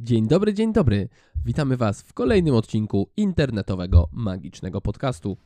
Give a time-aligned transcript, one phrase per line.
[0.00, 1.08] Dzień dobry, dzień dobry.
[1.44, 5.36] Witamy Was w kolejnym odcinku internetowego magicznego podcastu.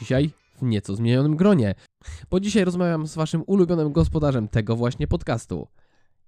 [0.00, 1.74] Dzisiaj w nieco zmienionym gronie,
[2.30, 5.68] bo dzisiaj rozmawiam z Waszym ulubionym gospodarzem tego właśnie podcastu,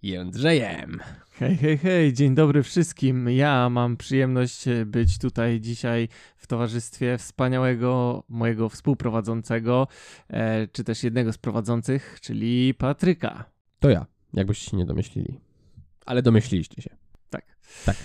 [0.02, 1.00] Jędrzejem.
[1.30, 3.28] Hej, hej, hej, dzień dobry wszystkim.
[3.28, 9.88] Ja mam przyjemność e, być tutaj dzisiaj w towarzystwie wspaniałego mojego współprowadzącego,
[10.28, 13.44] e, czy też jednego z prowadzących, czyli Patryka.
[13.80, 15.40] To ja, jakbyście się nie domyślili.
[16.06, 16.96] Ale domyśliliście się.
[17.30, 17.44] Tak.
[17.86, 17.96] Tak.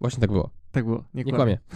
[0.00, 0.50] Właśnie tak było.
[0.72, 1.58] Tak było, nie, Nie kłamię.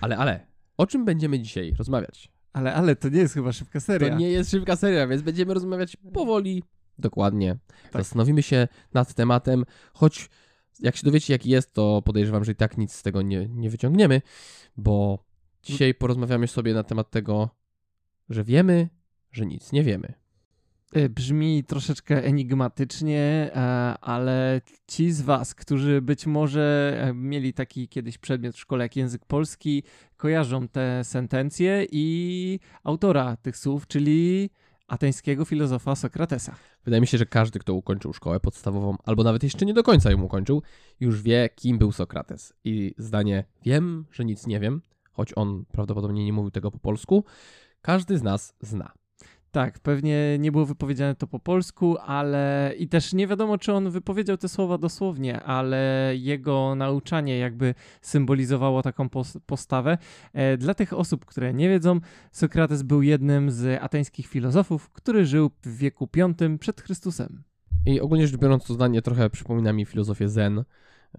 [0.00, 2.30] Ale, ale, o czym będziemy dzisiaj rozmawiać?
[2.52, 4.08] Ale, ale to nie jest chyba szybka seria.
[4.08, 6.62] To nie jest szybka seria, więc będziemy rozmawiać powoli,
[6.98, 7.58] dokładnie.
[7.92, 8.02] Tak.
[8.02, 10.28] Zastanowimy się nad tematem, choć
[10.80, 13.70] jak się dowiecie jaki jest, to podejrzewam, że i tak nic z tego nie, nie
[13.70, 14.22] wyciągniemy,
[14.76, 15.24] bo
[15.62, 17.50] dzisiaj porozmawiamy sobie na temat tego,
[18.28, 18.88] że wiemy,
[19.32, 20.14] że nic nie wiemy.
[20.92, 23.58] E, Brzmi troszeczkę enigmatycznie, e,
[24.00, 28.96] ale ci z Was, którzy być może e, mieli taki kiedyś przedmiot w szkole jak
[28.96, 29.82] język polski,
[30.16, 34.50] kojarzą te sentencje i autora tych słów, czyli
[34.88, 36.54] ateńskiego filozofa Sokratesa.
[36.84, 40.10] Wydaje mi się, że każdy, kto ukończył szkołę podstawową, albo nawet jeszcze nie do końca
[40.10, 40.62] ją ukończył,
[41.00, 42.52] już wie, kim był Sokrates.
[42.64, 44.82] I zdanie wiem, że nic nie wiem,
[45.12, 47.24] choć on prawdopodobnie nie mówił tego po polsku,
[47.82, 48.99] każdy z nas zna.
[49.52, 53.90] Tak, pewnie nie było wypowiedziane to po polsku, ale i też nie wiadomo, czy on
[53.90, 59.98] wypowiedział te słowa dosłownie, ale jego nauczanie jakby symbolizowało taką pos- postawę.
[60.32, 62.00] E, dla tych osób, które nie wiedzą,
[62.32, 67.42] Sokrates był jednym z ateńskich filozofów, który żył w wieku V przed Chrystusem.
[67.86, 70.64] I ogólnie rzecz biorąc, to zdanie trochę przypomina mi filozofię Zen,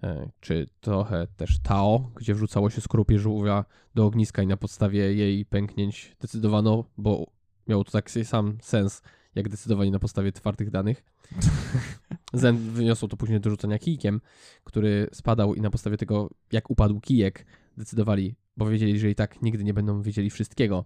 [0.02, 5.14] e, czy trochę też Tao, gdzie wrzucało się skorupie żółwia do ogniska i na podstawie
[5.14, 7.26] jej pęknięć decydowano, bo
[7.68, 9.02] miało to taki sam sens,
[9.34, 11.04] jak decydowanie na podstawie twardych danych.
[12.32, 14.20] Zen wyniosło to później do rzucenia kijkiem,
[14.64, 19.42] który spadał i na podstawie tego, jak upadł kijek, decydowali, bo wiedzieli, że i tak
[19.42, 20.84] nigdy nie będą wiedzieli wszystkiego,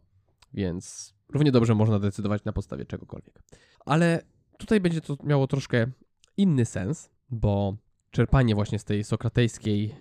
[0.54, 3.42] więc równie dobrze można decydować na podstawie czegokolwiek.
[3.86, 4.22] Ale
[4.58, 5.86] tutaj będzie to miało troszkę
[6.36, 7.76] inny sens, bo
[8.10, 9.94] czerpanie właśnie z tej sokratejskiej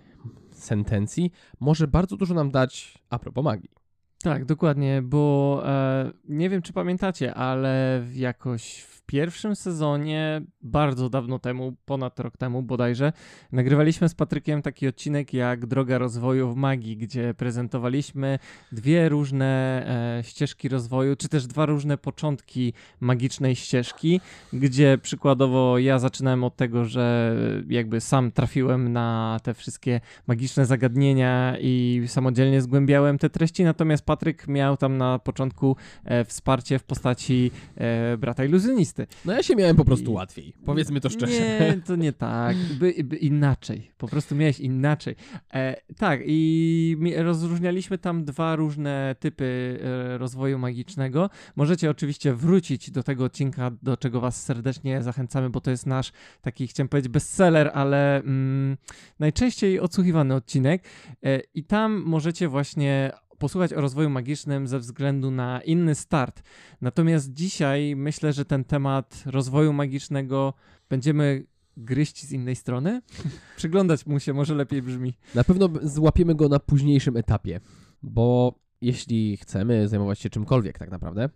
[0.51, 3.84] sentencji może bardzo dużo nam dać a propos magii.
[4.25, 11.39] Tak, dokładnie, bo e, nie wiem, czy pamiętacie, ale jakoś w pierwszym sezonie, bardzo dawno
[11.39, 13.13] temu, ponad rok temu bodajże,
[13.51, 18.39] nagrywaliśmy z Patrykiem taki odcinek jak Droga rozwoju w magii, gdzie prezentowaliśmy
[18.71, 19.83] dwie różne
[20.19, 24.21] e, ścieżki rozwoju, czy też dwa różne początki magicznej ścieżki,
[24.53, 27.35] gdzie przykładowo ja zaczynałem od tego, że
[27.69, 34.14] jakby sam trafiłem na te wszystkie magiczne zagadnienia i samodzielnie zgłębiałem te treści, natomiast Patryk
[34.47, 39.07] miał tam na początku e, wsparcie w postaci e, brata iluzjonisty.
[39.25, 41.31] No ja się miałem po prostu I- łatwiej, powiedzmy to szczerze.
[41.33, 42.57] Nie, to nie tak.
[42.57, 43.91] By, by inaczej.
[43.97, 45.15] Po prostu miałeś inaczej.
[45.53, 49.79] E, tak, i rozróżnialiśmy tam dwa różne typy
[50.13, 51.29] e, rozwoju magicznego.
[51.55, 56.11] Możecie oczywiście wrócić do tego odcinka, do czego Was serdecznie zachęcamy, bo to jest nasz
[56.41, 58.77] taki, chciałem powiedzieć, bestseller, ale mm,
[59.19, 60.83] najczęściej odsłuchiwany odcinek.
[61.23, 66.43] E, I tam możecie właśnie posłuchać o rozwoju magicznym ze względu na inny start.
[66.81, 70.53] Natomiast dzisiaj myślę, że ten temat rozwoju magicznego
[70.89, 71.45] będziemy
[71.77, 73.01] gryźć z innej strony.
[73.57, 75.13] Przyglądać mu się może lepiej brzmi.
[75.35, 77.59] Na pewno złapiemy go na późniejszym etapie,
[78.03, 81.29] bo jeśli chcemy zajmować się czymkolwiek tak naprawdę,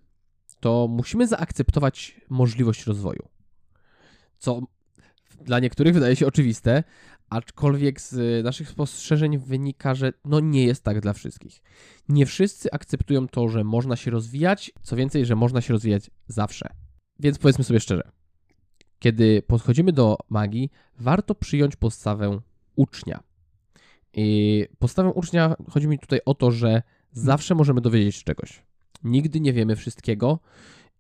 [0.60, 3.30] to musimy zaakceptować możliwość rozwoju.
[4.38, 4.62] Co
[5.42, 6.84] dla niektórych wydaje się oczywiste,
[7.30, 11.62] aczkolwiek z naszych spostrzeżeń wynika, że no nie jest tak dla wszystkich.
[12.10, 16.70] Nie wszyscy akceptują to, że można się rozwijać, co więcej, że można się rozwijać zawsze.
[17.20, 18.12] Więc powiedzmy sobie szczerze,
[19.00, 22.40] kiedy podchodzimy do magii, warto przyjąć postawę
[22.76, 23.24] ucznia.
[24.14, 26.82] I postawę ucznia chodzi mi tutaj o to, że
[27.12, 28.64] zawsze możemy dowiedzieć się czegoś.
[29.04, 30.40] Nigdy nie wiemy wszystkiego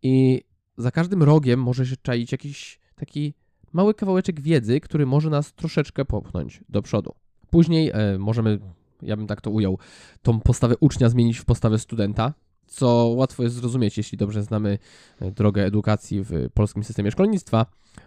[0.04, 0.44] i
[0.78, 3.34] za każdym rogiem może się czaić jakiś taki
[3.74, 7.14] mały kawałeczek wiedzy, który może nas troszeczkę popchnąć do przodu.
[7.50, 8.60] Później e, możemy,
[9.02, 9.78] ja bym tak to ujął,
[10.22, 12.34] tą postawę ucznia zmienić w postawę studenta,
[12.68, 14.78] co łatwo jest zrozumieć, jeśli dobrze znamy
[15.20, 17.66] e, drogę edukacji w polskim systemie szkolnictwa,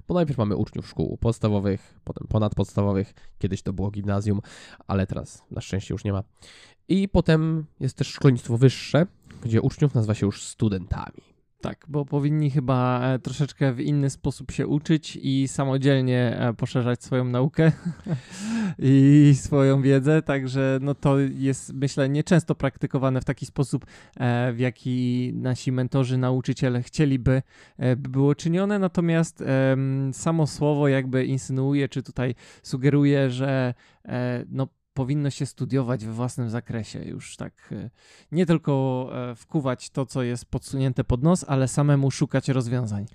[0.08, 4.40] bo najpierw mamy uczniów szkół podstawowych, potem ponadpodstawowych, kiedyś to było gimnazjum,
[4.86, 6.22] ale teraz na szczęście już nie ma.
[6.88, 9.06] I potem jest też szkolnictwo wyższe,
[9.42, 11.31] gdzie uczniów nazywa się już studentami.
[11.62, 17.04] Tak, bo powinni chyba e, troszeczkę w inny sposób się uczyć i samodzielnie e, poszerzać
[17.04, 17.72] swoją naukę
[18.78, 23.86] i swoją wiedzę, także no to jest myślę nieczęsto praktykowane w taki sposób,
[24.16, 27.42] e, w jaki nasi mentorzy, nauczyciele chcieliby,
[27.78, 29.44] by było czynione, natomiast
[30.12, 33.74] samo słowo jakby insynuuje, czy tutaj sugeruje, że
[34.48, 37.90] no powinno się studiować we własnym zakresie, już tak e,
[38.32, 43.06] nie tylko e, wkuwać to, co jest podsunięte pod nos, ale samemu szukać rozwiązań.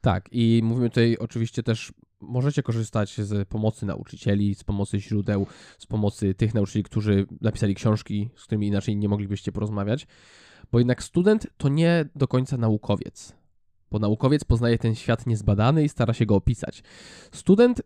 [0.00, 5.46] Tak, i mówimy tutaj oczywiście też, możecie korzystać z pomocy nauczycieli, z pomocy źródeł,
[5.78, 10.06] z pomocy tych nauczycieli, którzy napisali książki, z którymi inaczej nie moglibyście porozmawiać,
[10.72, 13.32] bo jednak student to nie do końca naukowiec,
[13.90, 16.82] bo naukowiec poznaje ten świat niezbadany i stara się go opisać.
[17.32, 17.82] Student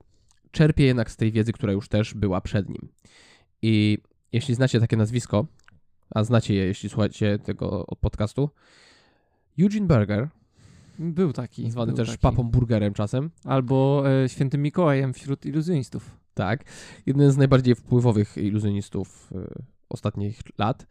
[0.51, 2.89] czerpie jednak z tej wiedzy, która już też była przed nim.
[3.63, 3.99] I
[4.33, 5.47] jeśli znacie takie nazwisko,
[6.11, 8.51] a znacie je, jeśli słuchacie tego podcastu,
[9.59, 10.29] Eugene Berger,
[10.99, 11.71] był taki.
[11.71, 12.21] Zwany był też taki.
[12.21, 13.31] papą burgerem czasem.
[13.45, 16.17] Albo e, świętym Mikołajem wśród iluzjonistów.
[16.35, 16.65] Tak.
[17.07, 20.87] Jeden z najbardziej wpływowych iluzjonistów e, ostatnich lat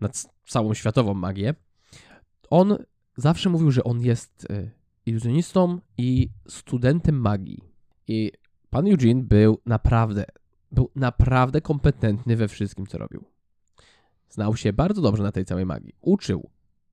[0.00, 0.08] na
[0.46, 1.54] całą światową magię.
[2.50, 2.76] On
[3.16, 4.70] zawsze mówił, że on jest e,
[5.06, 7.58] iluzjonistą i studentem magii.
[8.08, 8.32] I
[8.76, 10.24] pan Eugene był naprawdę
[10.72, 13.24] był naprawdę kompetentny we wszystkim, co robił.
[14.30, 15.94] Znał się bardzo dobrze na tej całej magii.
[16.00, 16.50] Uczył.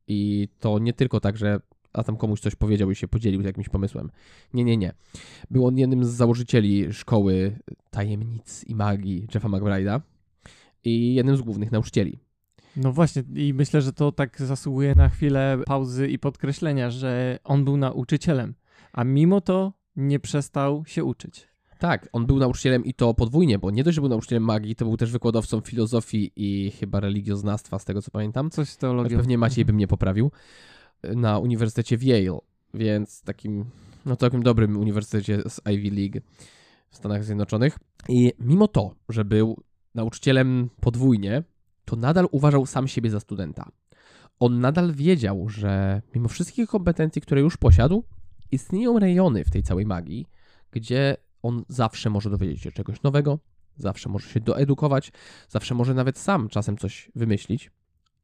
[0.08, 1.60] I to nie tylko tak, że
[1.94, 4.12] a tam komuś coś powiedział i się podzielił jakimś pomysłem.
[4.54, 4.94] Nie, nie, nie.
[5.52, 7.60] Był on jednym z założycieli szkoły
[7.90, 10.02] tajemnic i magii Jeffa McBride'a
[10.84, 12.20] i jednym z głównych nauczycieli.
[12.76, 17.66] No właśnie, i myślę, że to tak zasługuje na chwilę pauzy i podkreślenia, że on
[17.66, 18.54] był nauczycielem,
[18.94, 21.53] a mimo to nie przestał się uczyć.
[21.84, 24.86] Tak, on był nauczycielem i to podwójnie, bo nie dość, że był nauczycielem magii, to
[24.86, 28.50] był też wykładowcą filozofii i chyba religioznawstwa, z tego co pamiętam.
[28.50, 29.18] Coś z teologią.
[29.18, 30.32] Pewnie Maciej by mnie poprawił.
[31.16, 32.40] Na Uniwersytecie w Yale,
[32.74, 33.66] więc takim,
[34.06, 36.20] no całkiem dobrym uniwersytecie z Ivy League
[36.90, 37.80] w Stanach Zjednoczonych.
[38.10, 39.58] I mimo to, że był
[39.96, 41.44] nauczycielem podwójnie,
[41.86, 43.72] to nadal uważał sam siebie za studenta.
[44.40, 48.04] On nadal wiedział, że mimo wszystkich kompetencji, które już posiadł,
[48.52, 50.26] istnieją rejony w tej całej magii,
[50.72, 53.40] gdzie on zawsze może dowiedzieć się czegoś nowego,
[53.78, 55.12] zawsze może się doedukować,
[55.50, 57.72] zawsze może nawet sam czasem coś wymyślić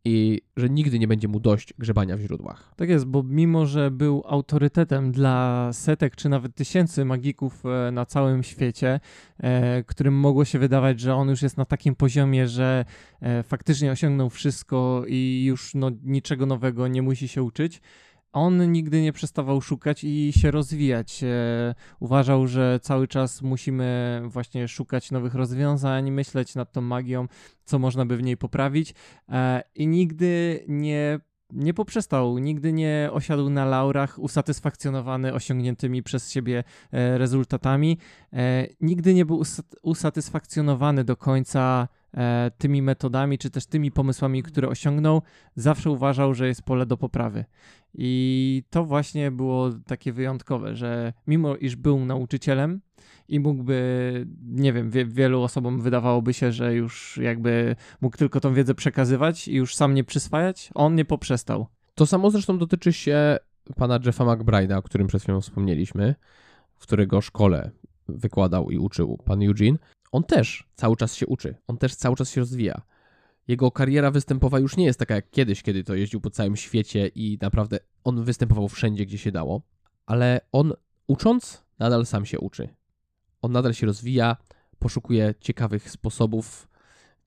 [0.06, 2.74] i że nigdy nie będzie mu dość grzebania w źródłach.
[2.76, 8.06] Tak jest, bo mimo, że był autorytetem dla setek czy nawet tysięcy magików e, na
[8.06, 9.00] całym świecie,
[9.38, 12.86] e, którym mogło się wydawać, że on już jest na takim poziomie, że
[13.22, 17.82] e, faktycznie osiągnął wszystko i już no, niczego nowego nie musi się uczyć,
[18.34, 21.24] on nigdy nie przestawał szukać i się rozwijać.
[21.24, 27.28] E, uważał, że cały czas musimy właśnie szukać nowych rozwiązań, myśleć nad tą magią,
[27.66, 28.94] co można by w niej poprawić
[29.30, 31.20] e, i nigdy nie
[31.54, 37.98] nie poprzestał, nigdy nie osiadł na laurach, usatysfakcjonowany osiągniętymi przez siebie e, rezultatami.
[38.82, 39.44] Nigdy nie był
[39.82, 41.88] usatysfakcjonowany do końca
[42.58, 45.22] tymi metodami, czy też tymi pomysłami, które osiągnął.
[45.56, 47.46] Zawsze uważał, że jest pole do poprawy.
[47.94, 52.82] I to właśnie było takie wyjątkowe, że mimo iż był nauczycielem
[53.28, 58.54] i mógłby, nie wiem, wie, wielu osobom wydawałoby się, że już jakby mógł tylko tą
[58.54, 61.68] wiedzę przekazywać i już sam nie przyswajać, on nie poprzestał.
[61.96, 63.38] To samo zresztą dotyczy się
[63.76, 66.16] pana Jeffa McBride'a, o którym przed chwilą wspomnieliśmy,
[66.76, 67.72] w którego szkole
[68.08, 69.78] wykładał i uczył pan Eugene.
[70.12, 72.82] On też cały czas się uczy, on też cały czas się rozwija
[73.50, 77.08] jego kariera występowa już nie jest taka jak kiedyś, kiedy to jeździł po całym świecie
[77.08, 79.62] i naprawdę on występował wszędzie, gdzie się dało,
[80.06, 80.74] ale on
[81.08, 82.70] ucząc nadal sam się uczy.
[83.42, 84.38] On nadal się rozwija,
[84.80, 86.68] poszukuje ciekawych sposobów,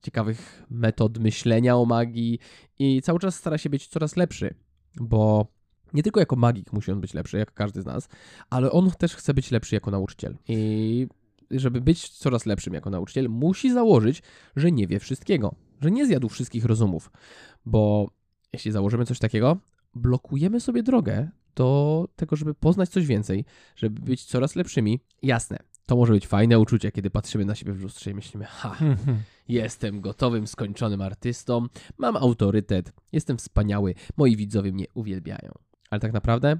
[0.01, 2.39] ciekawych metod myślenia o magii
[2.79, 4.55] i cały czas stara się być coraz lepszy,
[4.95, 5.47] bo
[5.93, 8.09] nie tylko jako magik musi on być lepszy, jak każdy z nas,
[8.49, 10.37] ale on też chce być lepszy jako nauczyciel.
[10.47, 11.07] I
[11.55, 14.23] żeby być coraz lepszym jako nauczyciel, musi założyć,
[14.55, 17.11] że nie wie wszystkiego że nie zjadł wszystkich rozumów,
[17.65, 18.09] bo
[18.53, 19.57] jeśli założymy coś takiego,
[19.95, 23.45] blokujemy sobie drogę do tego, żeby poznać coś więcej,
[23.75, 24.99] żeby być coraz lepszymi.
[25.21, 28.77] Jasne, to może być fajne uczucie, kiedy patrzymy na siebie w lustrze i myślimy, ha,
[29.47, 31.67] jestem gotowym, skończonym artystą,
[31.97, 35.51] mam autorytet, jestem wspaniały, moi widzowie mnie uwielbiają.
[35.89, 36.57] Ale tak naprawdę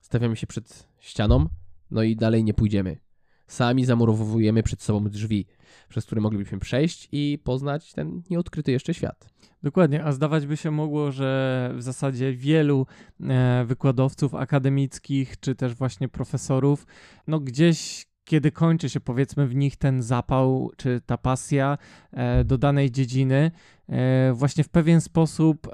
[0.00, 1.46] stawiamy się przed ścianą,
[1.90, 3.03] no i dalej nie pójdziemy.
[3.46, 5.46] Sami zamurowujemy przed sobą drzwi,
[5.88, 9.28] przez które moglibyśmy przejść i poznać ten nieodkryty jeszcze świat.
[9.62, 12.86] Dokładnie, a zdawać by się mogło, że w zasadzie wielu
[13.20, 16.86] e, wykładowców akademickich, czy też właśnie profesorów,
[17.26, 21.78] no gdzieś kiedy kończy się powiedzmy w nich ten zapał czy ta pasja
[22.12, 23.50] e, do danej dziedziny,
[23.88, 25.68] e, właśnie w pewien sposób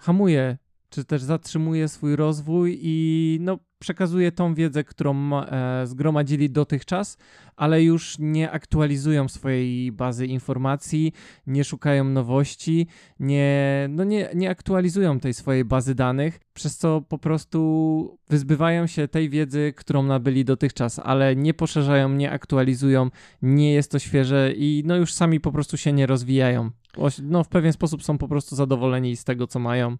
[0.00, 0.58] hamuje
[0.90, 7.18] czy też zatrzymuje swój rozwój i no, przekazuje tą wiedzę, którą e, zgromadzili dotychczas,
[7.56, 11.12] ale już nie aktualizują swojej bazy informacji,
[11.46, 12.86] nie szukają nowości,
[13.20, 19.08] nie, no nie, nie aktualizują tej swojej bazy danych, przez co po prostu wyzbywają się
[19.08, 23.10] tej wiedzy, którą nabyli dotychczas, ale nie poszerzają, nie aktualizują,
[23.42, 26.70] nie jest to świeże i no już sami po prostu się nie rozwijają.
[27.22, 29.96] No w pewien sposób są po prostu zadowoleni z tego, co mają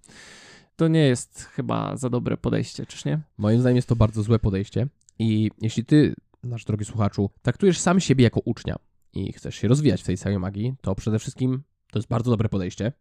[0.78, 3.20] to nie jest chyba za dobre podejście, czyż nie?
[3.38, 4.86] Moim zdaniem jest to bardzo złe podejście
[5.18, 8.76] i jeśli ty, nasz drogi słuchaczu, traktujesz sam siebie jako ucznia
[9.12, 12.48] i chcesz się rozwijać w tej całej magii, to przede wszystkim to jest bardzo dobre
[12.48, 12.92] podejście,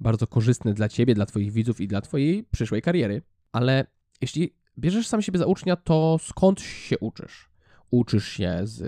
[0.00, 3.22] bardzo korzystne dla ciebie, dla twoich widzów i dla twojej przyszłej kariery,
[3.52, 3.86] ale
[4.20, 7.50] jeśli bierzesz sam siebie za ucznia, to skąd się uczysz?
[7.90, 8.82] Uczysz się z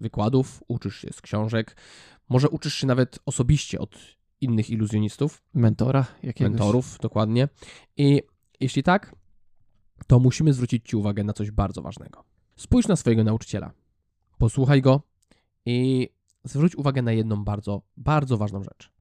[0.00, 1.76] wykładów, uczysz się z książek,
[2.28, 3.98] może uczysz się nawet osobiście od
[4.44, 5.42] innych iluzjonistów.
[5.54, 6.50] Mentora jakiegoś.
[6.50, 7.48] Mentorów, dokładnie.
[7.96, 8.22] I
[8.60, 9.14] jeśli tak,
[10.06, 12.24] to musimy zwrócić Ci uwagę na coś bardzo ważnego.
[12.56, 13.72] Spójrz na swojego nauczyciela,
[14.38, 15.02] posłuchaj go
[15.66, 16.08] i
[16.44, 18.92] zwróć uwagę na jedną bardzo, bardzo ważną rzecz.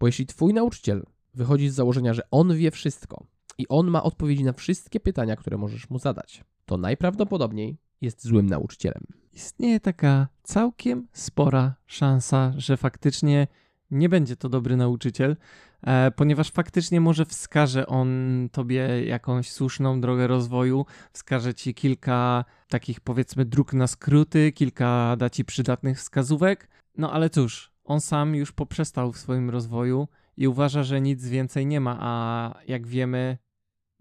[0.00, 1.04] Bo jeśli Twój nauczyciel
[1.34, 3.26] wychodzi z założenia, że on wie wszystko
[3.58, 8.46] i on ma odpowiedzi na wszystkie pytania, które możesz mu zadać, to najprawdopodobniej jest złym
[8.46, 9.02] nauczycielem.
[9.32, 13.46] Istnieje taka całkiem spora szansa, że faktycznie
[13.92, 15.36] nie będzie to dobry nauczyciel,
[15.82, 18.08] e, ponieważ faktycznie może wskaże on
[18.52, 25.30] tobie jakąś słuszną drogę rozwoju, wskaże ci kilka takich powiedzmy dróg na skróty, kilka da
[25.30, 26.68] ci przydatnych wskazówek.
[26.96, 31.66] No ale cóż, on sam już poprzestał w swoim rozwoju i uważa, że nic więcej
[31.66, 33.38] nie ma, a jak wiemy,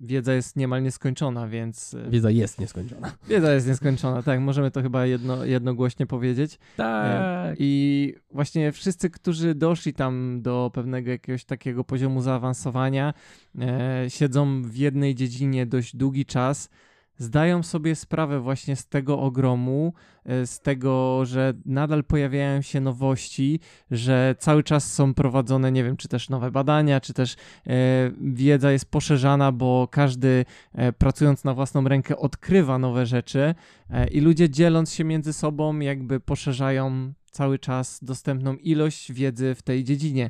[0.02, 1.94] wiedza jest niemal nieskończona, więc...
[1.94, 3.12] E, wiedza jest nieskończona.
[3.30, 6.60] Wiedza jest nieskończona, tak, możemy to chyba jedno, jednogłośnie powiedzieć.
[6.78, 7.56] Tak.
[7.60, 13.14] I właśnie wszyscy, którzy doszli tam do pewnego jakiegoś takiego poziomu zaawansowania,
[13.60, 16.70] e, siedzą w jednej dziedzinie dość długi czas,
[17.22, 19.94] zdają sobie sprawę właśnie z tego ogromu,
[20.26, 23.60] e, z tego, że nadal pojawiają się nowości,
[23.92, 27.38] że cały czas są prowadzone, nie wiem, czy też nowe badania, czy też e,
[28.22, 33.56] wiedza jest poszerzana, bo każdy e, pracując na własną rękę odkrywa nowe rzeczy
[34.12, 39.84] i ludzie dzieląc się między sobą, jakby poszerzają cały czas dostępną ilość wiedzy w tej
[39.84, 40.30] dziedzinie.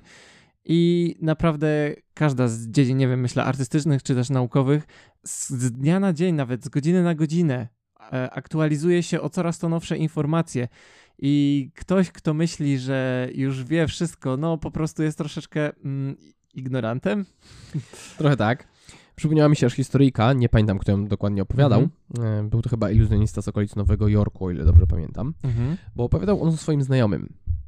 [0.65, 4.87] I naprawdę każda z dziedzin, nie wiem, myślę, artystycznych czy też naukowych,
[5.23, 7.67] z dnia na dzień, nawet z godziny na godzinę,
[8.13, 10.67] e, aktualizuje się o coraz to nowsze informacje.
[11.19, 16.15] I ktoś, kto myśli, że już wie wszystko, no po prostu jest troszeczkę mm,
[16.53, 17.25] ignorantem.
[18.17, 18.67] Trochę tak.
[19.15, 21.87] Przypomniała mi się aż historyjka, nie pamiętam, kto ją dokładnie opowiadał.
[22.15, 22.45] Mhm.
[22.45, 25.33] E, był to chyba iluzjonista z okolic Nowego Jorku, o ile dobrze pamiętam.
[25.43, 25.77] Mhm.
[25.95, 27.60] Bo opowiadał on o swoim znajomym, Mm,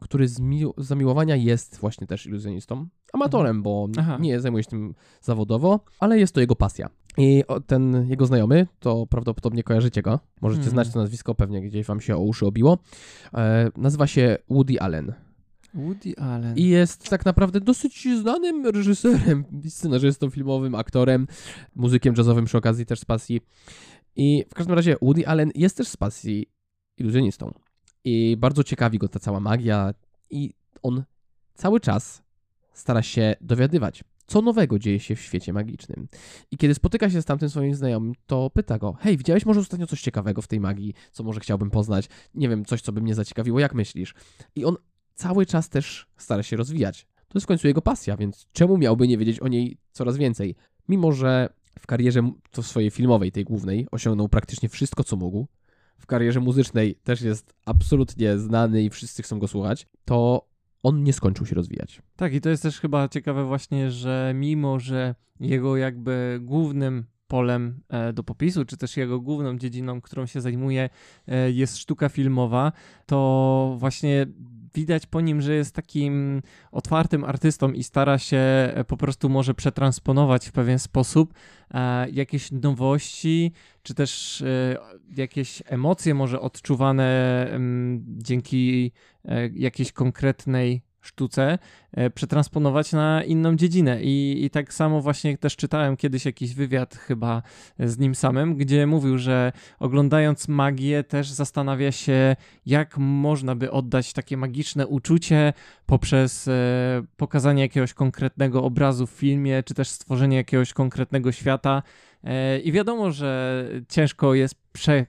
[0.00, 0.40] który z
[0.78, 4.18] zamiłowania jest właśnie też iluzjonistą, amatorem, bo Aha.
[4.20, 6.88] nie zajmuje się tym zawodowo, ale jest to jego pasja.
[7.18, 10.72] I ten jego znajomy, to prawdopodobnie kojarzycie go, możecie hmm.
[10.72, 12.78] znać to nazwisko, pewnie gdzieś wam się o uszy obiło,
[13.34, 15.12] e, nazywa się Woody Allen.
[15.74, 16.56] Woody Allen.
[16.56, 21.26] I jest tak naprawdę dosyć znanym reżyserem, scenarzystą filmowym, aktorem,
[21.74, 23.40] muzykiem jazzowym przy okazji też z pasji.
[24.16, 26.46] I w każdym razie Woody Allen jest też z pasji
[26.98, 27.52] iluzjonistą.
[28.08, 29.94] I bardzo ciekawi go ta cała magia,
[30.30, 31.04] i on
[31.54, 32.22] cały czas
[32.72, 36.08] stara się dowiadywać, co nowego dzieje się w świecie magicznym.
[36.50, 39.86] I kiedy spotyka się z tamtym swoim znajomym, to pyta go: Hej, widziałeś może ostatnio
[39.86, 42.08] coś ciekawego w tej magii, co może chciałbym poznać?
[42.34, 44.14] Nie wiem, coś, co by mnie zaciekawiło, jak myślisz?
[44.54, 44.76] I on
[45.14, 47.06] cały czas też stara się rozwijać.
[47.28, 50.54] To jest w końcu jego pasja, więc czemu miałby nie wiedzieć o niej coraz więcej?
[50.88, 51.48] Mimo, że
[51.78, 55.46] w karierze to swojej filmowej, tej głównej, osiągnął praktycznie wszystko, co mógł,
[55.98, 60.48] w karierze muzycznej też jest absolutnie znany i wszyscy chcą go słuchać, to
[60.82, 62.02] on nie skończył się rozwijać.
[62.16, 67.80] Tak, i to jest też chyba ciekawe właśnie, że mimo, że jego jakby głównym polem
[67.88, 70.88] e, do popisu, czy też jego główną dziedziną, którą się zajmuje,
[71.26, 72.72] e, jest sztuka filmowa,
[73.06, 74.26] to właśnie
[74.76, 76.42] widać po nim, że jest takim
[76.72, 81.34] otwartym artystą i stara się e, po prostu może przetransponować w pewien sposób
[81.74, 83.52] e, jakieś nowości,
[83.82, 84.76] czy też e,
[85.16, 87.06] jakieś emocje może odczuwane
[87.50, 88.92] m, dzięki
[89.54, 91.58] jakiejś konkretnej sztuce
[91.92, 94.02] e, przetransponować na inną dziedzinę.
[94.02, 97.42] I, I tak samo właśnie też czytałem kiedyś jakiś wywiad chyba
[97.78, 102.36] z nim samym, gdzie mówił, że oglądając magię też zastanawia się,
[102.66, 105.52] jak można by oddać takie magiczne uczucie
[105.86, 106.52] poprzez e,
[107.16, 111.82] pokazanie jakiegoś konkretnego obrazu w filmie, czy też stworzenie jakiegoś konkretnego świata.
[112.24, 115.06] E, I wiadomo, że ciężko jest prze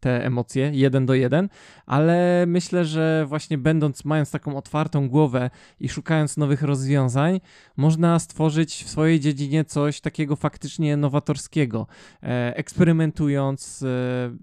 [0.00, 1.48] te emocje jeden do jeden,
[1.86, 7.40] ale myślę, że właśnie będąc, mając taką otwartą głowę i szukając nowych rozwiązań,
[7.76, 11.86] można stworzyć w swojej dziedzinie coś takiego faktycznie nowatorskiego,
[12.22, 13.86] e, eksperymentując e,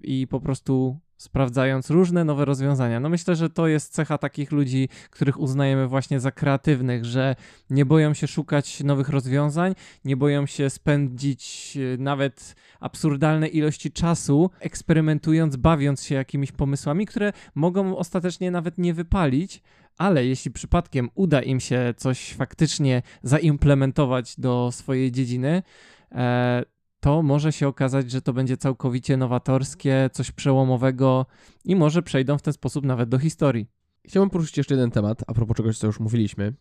[0.04, 3.00] i po prostu sprawdzając różne nowe rozwiązania.
[3.00, 7.36] No myślę, że to jest cecha takich ludzi, których uznajemy właśnie za kreatywnych, że
[7.70, 14.50] nie boją się szukać nowych rozwiązań, nie boją się spędzić e, nawet absurdalne ilości czasu
[14.60, 19.62] eksperymentując, bawiąc się jakimiś pomysłami, które mogą ostatecznie nawet nie wypalić,
[19.98, 25.64] ale jeśli przypadkiem uda im się coś faktycznie zaimplementować do swojej dziedziny,
[26.12, 26.64] e,
[27.00, 31.26] to może się okazać, że to będzie całkowicie nowatorskie, coś przełomowego
[31.66, 33.68] i może przejdą w ten sposób nawet do historii.
[34.06, 36.54] Chciałbym poruszyć jeszcze jeden temat, a propos czegoś, co już mówiliśmy,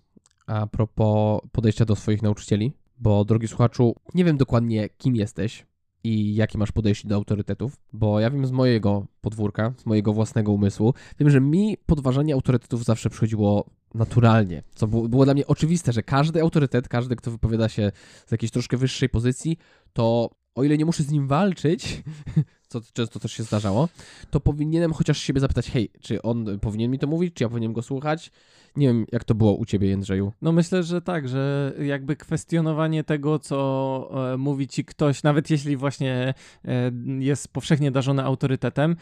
[0.47, 5.67] a propos podejścia do swoich nauczycieli, bo drogi słuchaczu, nie wiem dokładnie kim jesteś
[6.05, 10.53] i jakie masz podejście do autorytetów, bo ja wiem z mojego podwórka, z mojego własnego
[10.53, 15.93] umysłu, wiem, że mi podważanie autorytetów zawsze przychodziło naturalnie, co było, było dla mnie oczywiste,
[15.93, 17.93] że każdy autorytet, każdy, kto wypowiada się
[18.27, 19.59] z jakiejś troszkę wyższej pozycji,
[19.93, 22.03] to o ile nie muszę z nim walczyć,
[22.69, 23.89] co często też się zdarzało,
[24.31, 27.73] to powinienem chociaż siebie zapytać, hej, czy on powinien mi to mówić, czy ja powinienem
[27.75, 28.31] go słuchać?
[28.77, 30.33] Nie wiem, jak to było u ciebie, Jędrzeju.
[30.43, 35.77] No myślę, że tak, że jakby kwestionowanie tego, co e, mówi ci ktoś, nawet jeśli
[35.77, 38.97] właśnie e, jest powszechnie darzony autorytetem,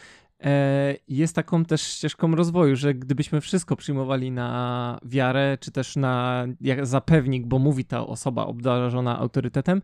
[1.08, 6.86] jest taką też ścieżką rozwoju, że gdybyśmy wszystko przyjmowali na wiarę, czy też na jak,
[6.86, 9.82] za pewnik, bo mówi ta osoba obdarzona autorytetem,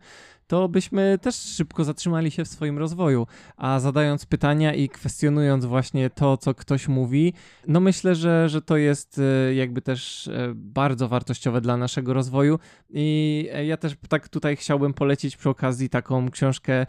[0.51, 3.27] to byśmy też szybko zatrzymali się w swoim rozwoju.
[3.57, 7.33] A zadając pytania i kwestionując właśnie to, co ktoś mówi,
[7.67, 12.59] no myślę, że, że to jest e, jakby też e, bardzo wartościowe dla naszego rozwoju.
[12.89, 16.85] I e, ja też tak tutaj chciałbym polecić przy okazji taką książkę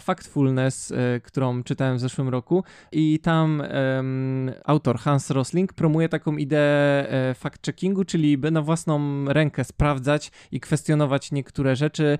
[0.00, 0.92] Factfulness,
[1.22, 2.64] którą czytałem w zeszłym roku.
[2.92, 3.62] I tam
[3.96, 7.06] um, autor Hans Rosling promuje taką ideę
[7.42, 12.18] fact-checkingu, czyli by na własną rękę sprawdzać i kwestionować niektóre rzeczy,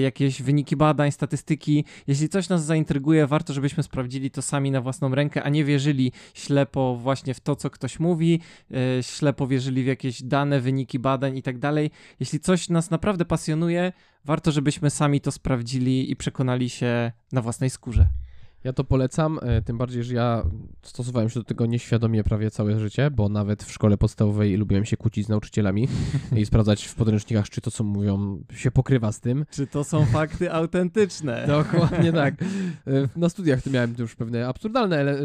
[0.00, 1.84] jakieś jakieś wyniki badań, statystyki.
[2.06, 6.12] Jeśli coś nas zaintryguje, warto, żebyśmy sprawdzili to sami na własną rękę, a nie wierzyli
[6.34, 11.36] ślepo właśnie w to, co ktoś mówi, yy, ślepo wierzyli w jakieś dane, wyniki badań
[11.36, 11.90] i tak dalej.
[12.20, 13.92] Jeśli coś nas naprawdę pasjonuje,
[14.24, 18.08] warto, żebyśmy sami to sprawdzili i przekonali się na własnej skórze.
[18.64, 20.42] Ja to polecam, e, tym bardziej, że ja
[20.82, 24.96] stosowałem się do tego nieświadomie prawie całe życie, bo nawet w szkole podstawowej lubiłem się
[24.96, 25.88] kłócić z nauczycielami
[26.36, 29.46] i sprawdzać w podręcznikach, czy to, co mówią, się pokrywa z tym.
[29.50, 31.44] Czy to są fakty autentyczne.
[31.46, 32.34] Dokładnie tak.
[32.86, 35.18] E, na studiach to miałem już pewne absurdalne e,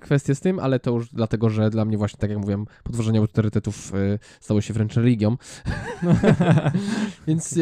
[0.00, 3.18] kwestie z tym, ale to już dlatego, że dla mnie właśnie, tak jak mówiłem, podważanie
[3.18, 3.92] autorytetów
[4.40, 5.36] stało się wręcz religią.
[7.26, 7.58] Więc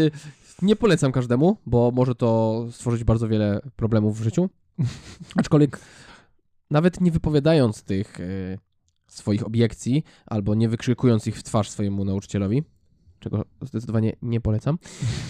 [0.62, 4.49] nie polecam każdemu, bo może to stworzyć bardzo wiele problemów w życiu.
[5.37, 5.80] Aczkolwiek
[6.70, 8.58] nawet nie wypowiadając tych y,
[9.06, 12.62] swoich obiekcji albo nie wykrzykując ich w twarz swojemu nauczycielowi,
[13.18, 14.78] czego zdecydowanie nie polecam.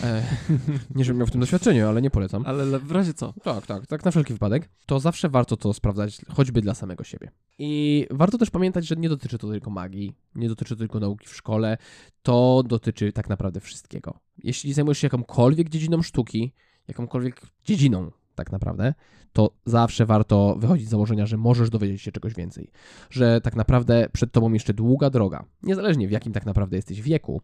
[0.03, 0.27] E,
[0.95, 2.43] nie, żebym miał w tym doświadczeniu, ale nie polecam.
[2.47, 3.35] Ale w razie co?
[3.43, 4.69] Tak, tak, tak na wszelki wypadek.
[4.87, 7.31] To zawsze warto to sprawdzać, choćby dla samego siebie.
[7.59, 11.27] I warto też pamiętać, że nie dotyczy to tylko magii, nie dotyczy to tylko nauki
[11.27, 11.79] w szkole,
[12.23, 14.19] to dotyczy tak naprawdę wszystkiego.
[14.39, 16.53] Jeśli zajmujesz się jakąkolwiek dziedziną sztuki,
[16.89, 18.95] jakąkolwiek dziedziną tak naprawdę,
[19.33, 22.71] to zawsze warto wychodzić z założenia, że możesz dowiedzieć się czegoś więcej.
[23.11, 27.41] Że tak naprawdę przed tobą jeszcze długa droga, niezależnie w jakim tak naprawdę jesteś wieku,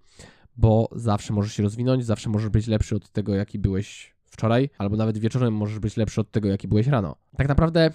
[0.57, 4.96] bo zawsze możesz się rozwinąć, zawsze możesz być lepszy od tego, jaki byłeś wczoraj, albo
[4.96, 7.16] nawet wieczorem możesz być lepszy od tego, jaki byłeś rano.
[7.37, 7.90] Tak naprawdę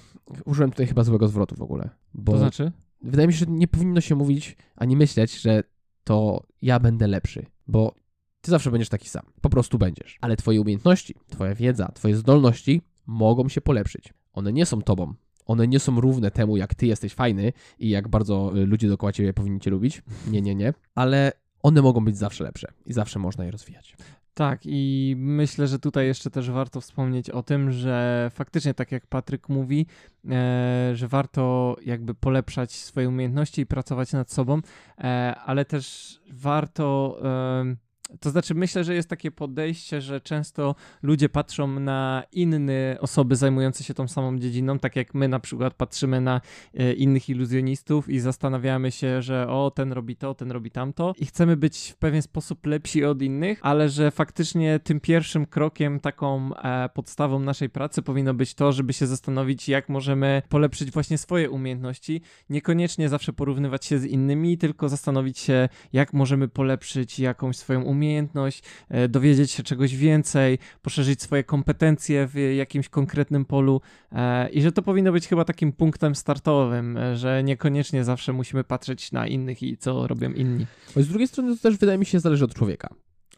[0.45, 1.89] użyłem tutaj chyba złego zwrotu w ogóle.
[2.13, 2.71] Bo to znaczy?
[3.01, 5.63] Wydaje mi się, że nie powinno się mówić, ani myśleć, że
[6.03, 7.95] to ja będę lepszy, bo
[8.43, 9.23] ty zawsze będziesz taki sam.
[9.41, 10.17] Po prostu będziesz.
[10.21, 14.13] Ale twoje umiejętności, twoja wiedza, twoje zdolności mogą się polepszyć.
[14.34, 15.13] One nie są tobą.
[15.45, 19.12] One nie są równe temu, jak ty jesteś fajny i jak bardzo y, ludzie dookoła
[19.12, 20.03] ciebie powinni cię lubić.
[20.27, 20.73] Nie, nie, nie.
[20.95, 23.95] Ale one mogą być zawsze lepsze i zawsze można je rozwijać.
[24.34, 29.08] Tak, i myślę, że tutaj jeszcze też warto wspomnieć o tym, że faktycznie, tak jak
[29.08, 29.86] Patryk mówi,
[30.29, 34.62] e, że warto jakby polepszać swoje umiejętności i pracować nad sobą,
[34.97, 37.19] e, ale też warto.
[37.23, 37.84] E,
[38.19, 43.83] to znaczy, myślę, że jest takie podejście, że często ludzie patrzą na inne osoby zajmujące
[43.83, 46.41] się tą samą dziedziną, tak jak my na przykład patrzymy na
[46.73, 51.25] e, innych iluzjonistów i zastanawiamy się, że o, ten robi to, ten robi tamto i
[51.25, 56.55] chcemy być w pewien sposób lepsi od innych, ale że faktycznie tym pierwszym krokiem, taką
[56.55, 61.49] e, podstawą naszej pracy powinno być to, żeby się zastanowić, jak możemy polepszyć właśnie swoje
[61.49, 62.21] umiejętności.
[62.49, 67.92] Niekoniecznie zawsze porównywać się z innymi, tylko zastanowić się, jak możemy polepszyć jakąś swoją umiejętność
[67.93, 74.62] umiejętność, e, dowiedzieć się czegoś więcej, poszerzyć swoje kompetencje w jakimś konkretnym polu e, i
[74.62, 79.27] że to powinno być chyba takim punktem startowym, e, że niekoniecznie zawsze musimy patrzeć na
[79.27, 80.65] innych i co robią inni.
[80.95, 82.89] Z drugiej strony to też wydaje mi się zależy od człowieka.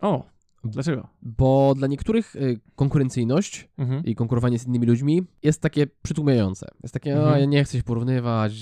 [0.02, 0.35] O,
[0.70, 1.08] dlaczego?
[1.22, 4.06] Bo dla niektórych y, konkurencyjność Mhm.
[4.06, 6.68] i konkurowanie z innymi ludźmi jest takie przytłumiające.
[6.84, 7.34] Jest takie, Mhm.
[7.34, 8.54] o, ja nie chcę się porównywać,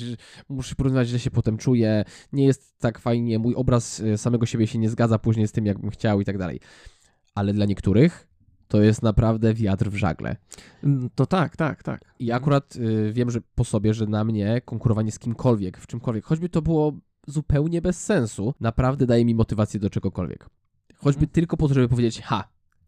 [0.50, 4.68] muszę porównywać, źle się potem czuję, nie jest tak fajnie, mój obraz y, samego siebie
[4.68, 6.60] się nie zgadza później z tym, jakbym chciał i tak dalej.
[7.36, 8.28] Ale dla niektórych
[8.68, 10.36] to jest naprawdę wiatr w żagle.
[10.84, 12.02] Mm, To tak, tak, tak.
[12.20, 16.26] I akurat y, wiem, że po sobie, że na mnie konkurowanie z kimkolwiek, w czymkolwiek,
[16.26, 16.94] choćby to było
[17.28, 20.50] zupełnie bez sensu, naprawdę daje mi motywację do czegokolwiek.
[21.04, 22.48] Choćby tylko po to, żeby powiedzieć, ha,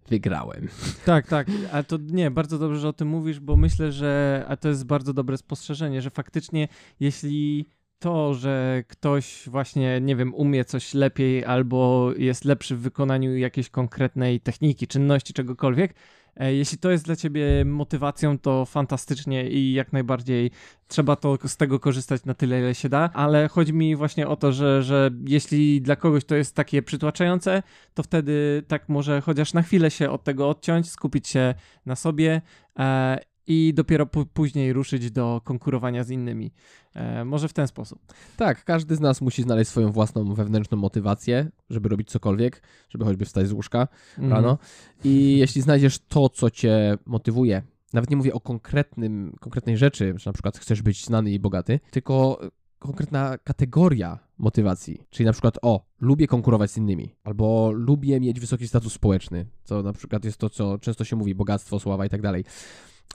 [0.09, 0.67] wygrałem.
[1.05, 4.57] Tak, tak, ale to nie, bardzo dobrze, że o tym mówisz, bo myślę, że a
[4.57, 6.67] to jest bardzo dobre spostrzeżenie, że faktycznie
[6.99, 7.65] jeśli
[7.99, 13.69] to, że ktoś właśnie, nie wiem, umie coś lepiej albo jest lepszy w wykonaniu jakiejś
[13.69, 15.93] konkretnej techniki, czynności, czegokolwiek,
[16.39, 20.51] jeśli to jest dla ciebie motywacją, to fantastycznie i jak najbardziej
[20.87, 24.35] trzeba to z tego korzystać na tyle, ile się da, ale chodzi mi właśnie o
[24.35, 29.53] to, że, że jeśli dla kogoś to jest takie przytłaczające, to wtedy tak może chociaż
[29.53, 31.53] na chwilę się od tego odciąć, skupić się
[31.85, 32.41] na sobie
[32.79, 36.51] e, i dopiero później ruszyć do konkurowania z innymi.
[36.93, 37.99] E, może w ten sposób.
[38.37, 43.25] Tak, każdy z nas musi znaleźć swoją własną wewnętrzną motywację, żeby robić cokolwiek, żeby choćby
[43.25, 44.33] wstać z łóżka Mhm.
[44.33, 44.57] rano.
[45.03, 47.61] I jeśli znajdziesz to, co cię motywuje,
[47.93, 51.79] nawet nie mówię o konkretnym, konkretnej rzeczy, że na przykład chcesz być znany i bogaty,
[51.91, 52.39] tylko
[52.79, 58.67] konkretna kategoria motywacji, czyli na przykład o, lubię konkurować z innymi, albo lubię mieć wysoki
[58.67, 62.21] status społeczny, co na przykład jest to, co często się mówi, bogactwo, sława i tak
[62.21, 62.45] dalej.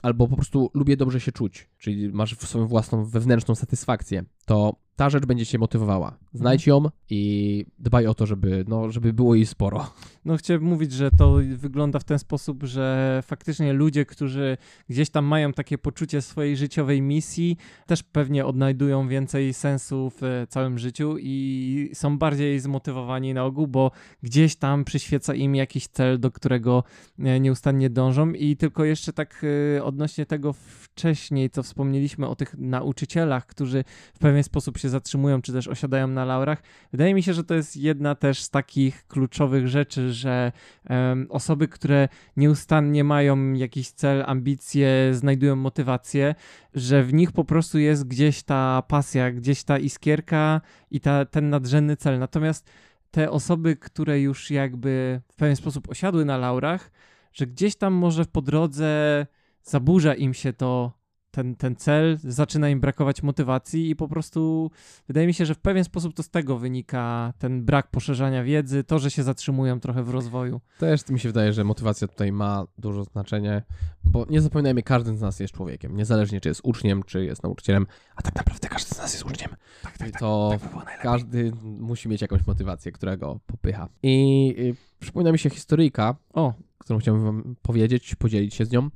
[0.01, 5.09] Albo po prostu lubię dobrze się czuć, czyli masz swoją własną wewnętrzną satysfakcję, to ta
[5.09, 6.17] rzecz będzie cię motywowała.
[6.33, 9.93] Znajdź ją i dbaj o to, żeby, no, żeby było jej sporo.
[10.25, 14.57] No chciałem mówić, że to wygląda w ten sposób, że faktycznie ludzie, którzy
[14.89, 20.47] gdzieś tam mają takie poczucie swojej życiowej misji, też pewnie odnajdują więcej sensu w e,
[20.47, 23.91] całym życiu i są bardziej zmotywowani na ogół, bo
[24.23, 26.83] gdzieś tam przyświeca im jakiś cel, do którego
[27.19, 29.45] e, nieustannie dążą i tylko jeszcze tak
[29.77, 33.83] e, odnośnie tego wcześniej, co wspomnieliśmy o tych nauczycielach, którzy
[34.13, 37.53] w pewien sposób się zatrzymują, czy też osiadają na laurach, wydaje mi się, że to
[37.53, 40.51] jest jedna też z takich kluczowych rzeczy, że
[40.85, 46.35] em, osoby, które nieustannie mają jakiś cel, ambicje, znajdują motywację,
[46.73, 51.49] że w nich po prostu jest gdzieś ta pasja, gdzieś ta iskierka i ta, ten
[51.49, 52.19] nadrzędny cel.
[52.19, 52.69] Natomiast
[53.11, 56.91] te osoby, które już jakby w pewien sposób osiadły na laurach,
[57.33, 59.25] że gdzieś tam może po drodze
[59.63, 61.00] zaburza im się to,
[61.31, 64.71] ten, ten cel, zaczyna im brakować motywacji i po prostu
[65.07, 68.83] wydaje mi się, że w pewien sposób to z tego wynika ten brak poszerzania wiedzy,
[68.83, 70.61] to, że się zatrzymują trochę w rozwoju.
[70.79, 73.63] Też mi się wydaje, że motywacja tutaj ma dużo znaczenie,
[74.03, 77.87] bo nie zapominajmy, każdy z nas jest człowiekiem, niezależnie czy jest uczniem, czy jest nauczycielem,
[78.15, 79.49] a tak naprawdę każdy z nas jest uczniem.
[79.83, 80.57] Tak, to
[81.01, 83.89] każdy musi mieć jakąś motywację, która go popycha.
[84.03, 88.89] I y, przypomina mi się historyjka, O, którą chciałbym wam powiedzieć, podzielić się z nią,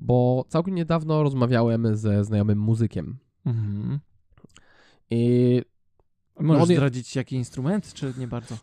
[0.00, 3.16] bo całkiem niedawno rozmawiałem ze znajomym muzykiem.
[3.46, 3.98] mhm.
[5.10, 5.62] I
[6.40, 8.54] Możesz on zdradzić jaki instrument, czy nie bardzo?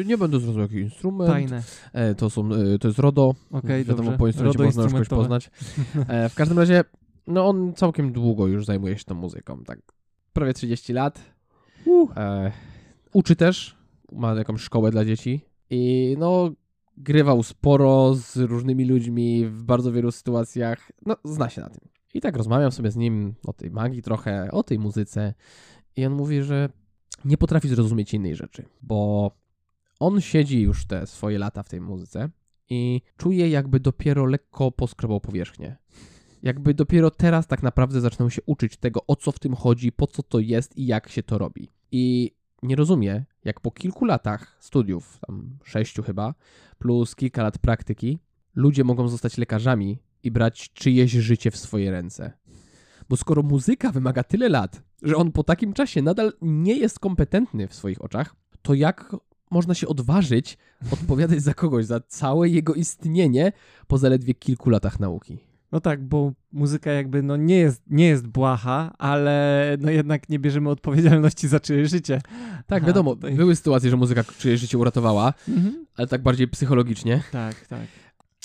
[0.00, 1.30] y, nie będę zrozumiał jaki instrument.
[1.32, 1.62] Tajne.
[1.92, 3.34] E, to, są, y, to jest RODO.
[3.50, 4.18] Okej, Wiadomo, dobrze.
[4.18, 5.50] po instrumencie RODO można już kogoś poznać.
[6.08, 6.84] E, w każdym razie,
[7.26, 9.78] no on całkiem długo już zajmuje się tą muzyką, tak
[10.32, 11.20] prawie 30 lat.
[12.16, 12.52] E,
[13.12, 13.76] uczy też,
[14.12, 16.50] ma jakąś szkołę dla dzieci i no
[16.96, 21.88] grywał sporo z różnymi ludźmi w bardzo wielu sytuacjach, no zna się na tym.
[22.14, 25.34] I tak rozmawiam sobie z nim o tej magii trochę, o tej muzyce
[25.96, 26.68] i on mówi, że
[27.24, 29.30] nie potrafi zrozumieć innej rzeczy, bo
[30.00, 32.30] on siedzi już te swoje lata w tej muzyce
[32.70, 35.76] i czuje jakby dopiero lekko poskrobał powierzchnię.
[36.42, 40.06] Jakby dopiero teraz tak naprawdę zaczynał się uczyć tego, o co w tym chodzi, po
[40.06, 41.68] co to jest i jak się to robi.
[41.92, 46.34] I nie rozumie, jak po kilku latach studiów, tam sześciu chyba,
[46.78, 48.18] plus kilka lat praktyki,
[48.54, 52.32] ludzie mogą zostać lekarzami i brać czyjeś życie w swoje ręce.
[53.08, 57.68] Bo skoro muzyka wymaga tyle lat, że on po takim czasie nadal nie jest kompetentny
[57.68, 59.16] w swoich oczach, to jak
[59.50, 60.58] można się odważyć
[60.92, 63.52] odpowiadać za kogoś, za całe jego istnienie
[63.86, 65.38] po zaledwie kilku latach nauki?
[65.72, 70.38] No tak, bo muzyka jakby no nie jest, nie jest błaha, ale no jednak nie
[70.38, 72.20] bierzemy odpowiedzialności za czyjeś życie.
[72.66, 75.86] Tak, Aha, wiadomo, tutaj- były sytuacje, że muzyka czyjeś życie uratowała, Mhm.
[75.96, 77.22] ale tak bardziej psychologicznie.
[77.32, 77.86] Tak, tak.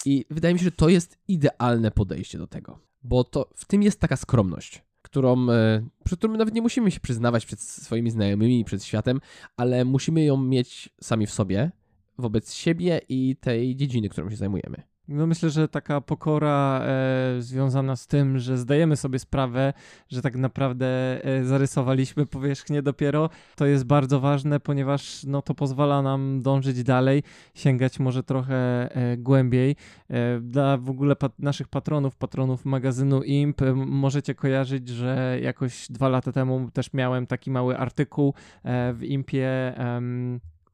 [0.05, 3.83] I wydaje mi się, że to jest idealne podejście do tego, bo to w tym
[3.83, 8.65] jest taka skromność, którą, e, przed którą nawet nie musimy się przyznawać przed swoimi znajomymi,
[8.65, 9.19] przed światem,
[9.57, 11.71] ale musimy ją mieć sami w sobie,
[12.17, 14.83] wobec siebie i tej dziedziny, którą się zajmujemy.
[15.07, 19.73] No myślę, że taka pokora e, związana z tym, że zdajemy sobie sprawę,
[20.09, 20.87] że tak naprawdę
[21.25, 27.23] e, zarysowaliśmy powierzchnię dopiero, to jest bardzo ważne, ponieważ no, to pozwala nam dążyć dalej,
[27.53, 29.75] sięgać może trochę e, głębiej.
[30.09, 36.09] E, dla w ogóle pat naszych patronów, patronów magazynu IMP, możecie kojarzyć, że jakoś dwa
[36.09, 39.73] lata temu też miałem taki mały artykuł e, w IMPie,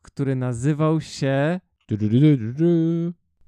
[0.02, 1.60] który nazywał się...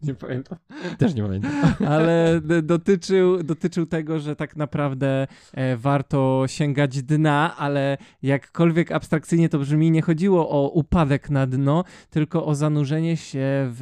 [0.07, 0.57] Nie pamiętam.
[0.99, 1.51] Też nie pamiętam.
[1.87, 9.59] ale dotyczył, dotyczył tego, że tak naprawdę e, warto sięgać dna, ale jakkolwiek abstrakcyjnie to
[9.59, 13.81] brzmi, nie chodziło o upadek na dno, tylko o zanurzenie się w,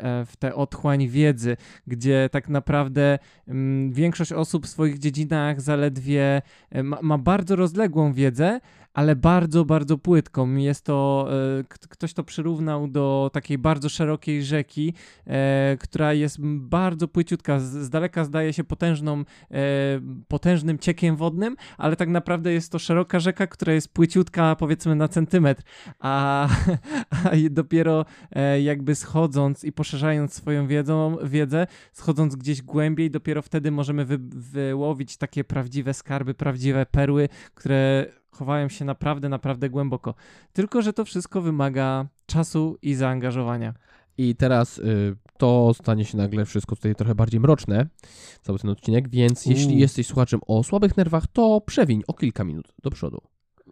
[0.00, 6.42] e, w tę otchłań wiedzy, gdzie tak naprawdę mm, większość osób w swoich dziedzinach zaledwie
[6.70, 8.60] e, ma, ma bardzo rozległą wiedzę,
[8.94, 10.54] ale bardzo, bardzo płytką.
[10.56, 11.28] Jest to,
[11.60, 14.94] e, ktoś to przyrównał do takiej bardzo szerokiej rzeki,
[15.26, 17.60] e, która jest bardzo płyciutka.
[17.60, 19.24] Z, daleka zdaje się potężną, e,
[20.28, 25.08] potężnym ciekiem wodnym, ale tak naprawdę jest to szeroka rzeka, która jest płyciutka powiedzmy na
[25.08, 25.62] centymetr,
[25.98, 26.48] a,
[27.10, 28.04] a dopiero
[28.62, 35.16] jakby schodząc i poszerzając swoją wiedzą, wiedzę, schodząc gdzieś głębiej, dopiero wtedy możemy wy, wyłowić
[35.16, 40.14] takie prawdziwe skarby, prawdziwe perły, które chowają się naprawdę, naprawdę głęboko.
[40.52, 43.74] Tylko, że to wszystko wymaga czasu i zaangażowania.
[44.18, 47.86] I teraz y, to stanie się nagle wszystko tutaj trochę bardziej mroczne,
[48.42, 52.74] cały ten odcinek, więc jeśli jesteś słuchaczem o słabych nerwach, to przewiń o kilka minut
[52.82, 53.20] do przodu.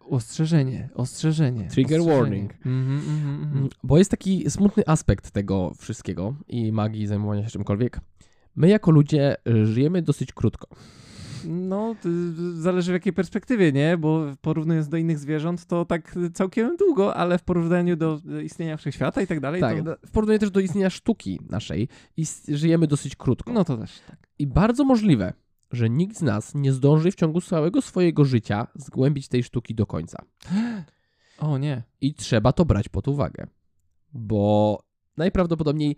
[0.09, 1.67] Ostrzeżenie, ostrzeżenie.
[1.67, 2.21] Trigger ostrzeżenie.
[2.21, 2.53] warning.
[2.53, 3.57] Mhm, mhm, mhm.
[3.57, 7.99] Mm, Bo jest taki smutny aspekt tego wszystkiego i magii zajmowania się czymkolwiek.
[8.55, 10.67] My jako ludzie żyjemy dosyć krótko.
[11.47, 12.09] No, to
[12.53, 13.97] zależy w jakiej perspektywie, nie?
[13.97, 19.21] Bo porównując do innych zwierząt, to tak całkiem długo, ale w porównaniu do istnienia wszechświata
[19.21, 19.83] i tak dalej, Tak, to...
[19.83, 21.87] no, w porównaniu też do istnienia sztuki naszej
[22.47, 23.53] żyjemy dosyć krótko.
[23.53, 24.27] No to też tak.
[24.39, 25.33] I bardzo możliwe,
[25.71, 29.85] że nikt z nas nie zdąży w ciągu całego swojego życia zgłębić tej sztuki do
[29.85, 30.17] końca.
[31.37, 31.83] O nie.
[32.01, 33.47] I trzeba to brać pod uwagę,
[34.13, 34.79] bo
[35.17, 35.95] najprawdopodobniej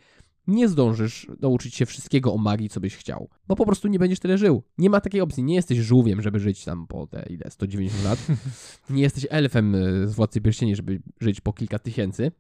[0.48, 4.20] nie zdążysz nauczyć się wszystkiego o magii, co byś chciał, bo po prostu nie będziesz
[4.20, 4.64] tyle żył.
[4.78, 5.44] Nie ma takiej opcji.
[5.44, 8.28] Nie jesteś żółwiem, żeby żyć tam po te ile 190 lat.
[8.90, 12.32] Nie jesteś elfem y, z Władcy Pierścieni, żeby żyć po kilka tysięcy.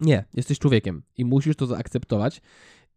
[0.00, 2.42] Nie, jesteś człowiekiem i musisz to zaakceptować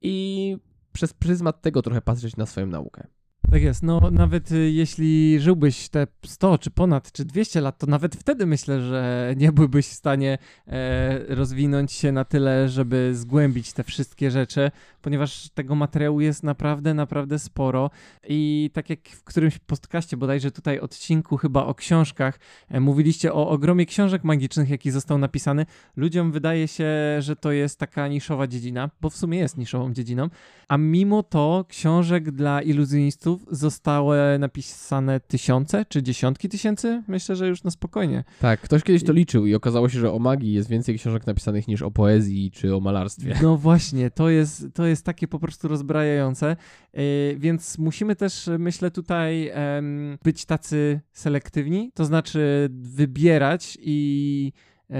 [0.02, 0.58] i
[0.94, 3.08] przez pryzmat tego trochę patrzeć na swoją naukę.
[3.52, 7.88] Tak jest, no nawet y, jeśli żyłbyś te 100 czy ponad, czy 200 lat, to
[7.88, 13.74] nawet wtedy myślę, że nie byłbyś w stanie e, rozwinąć się na tyle, żeby zgłębić
[13.74, 17.90] te wszystkie rzeczy, ponieważ tego materiału jest naprawdę, naprawdę sporo.
[18.28, 23.50] I tak jak w którymś podcaście, bodajże tutaj odcinku chyba o książkach, e, mówiliście o
[23.50, 26.86] ogromie książek magicznych, jaki został napisany, ludziom wydaje się,
[27.20, 30.30] że to jest taka niszowa dziedzina, bo w sumie jest niszową dziedziną,
[30.68, 37.04] a mimo to książek dla iluzjonistów zostały napisane tysiące czy dziesiątki tysięcy?
[37.08, 38.24] Myślę, że już na spokojnie.
[38.40, 41.68] Tak, ktoś kiedyś to liczył i okazało się, że o magii jest więcej książek napisanych
[41.68, 43.36] niż o poezji czy o malarstwie.
[43.42, 46.56] No właśnie, to jest, to jest takie po prostu rozbrajające,
[46.94, 47.02] yy,
[47.38, 49.52] więc musimy też, myślę, tutaj
[50.24, 54.52] być tacy selektywni, to znaczy wybierać i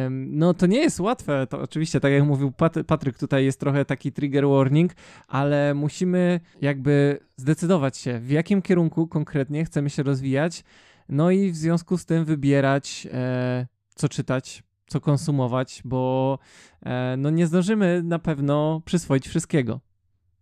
[0.10, 3.86] no to nie jest łatwe, to oczywiście, tak jak mówił Pat- Patryk, tutaj jest trochę
[3.86, 4.92] taki trigger warning,
[5.28, 10.64] ale musimy jakby zdecydować się, w jakim kierunku konkretnie chcemy się rozwijać,
[11.10, 16.40] no i w związku z tym wybierać, e, co czytać, co konsumować, bo
[16.82, 19.80] e, no nie zdążymy na pewno przyswoić wszystkiego.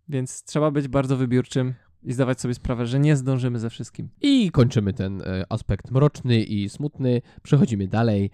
[0.10, 4.10] Więc trzeba być bardzo wybiórczym i zdawać sobie sprawę, że nie zdążymy ze wszystkim.
[4.22, 7.22] I kończymy ten e, aspekt mroczny i smutny.
[7.44, 8.32] Przechodzimy dalej.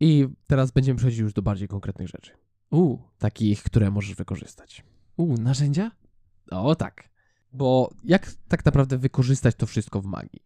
[0.00, 2.32] I teraz będziemy przechodzić już do bardziej konkretnych rzeczy.
[2.70, 4.84] U, Takich, które możesz wykorzystać.
[5.16, 5.90] u, narzędzia?
[6.50, 7.08] O tak.
[7.52, 10.42] Bo jak tak naprawdę wykorzystać to wszystko w magii?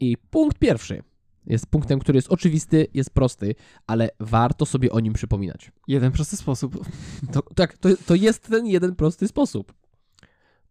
[0.00, 1.02] I punkt pierwszy
[1.46, 3.54] jest punktem, który jest oczywisty, jest prosty,
[3.86, 5.72] ale warto sobie o nim przypominać.
[5.88, 6.86] Jeden prosty sposób.
[7.32, 9.74] To, tak, to, to jest ten jeden prosty sposób.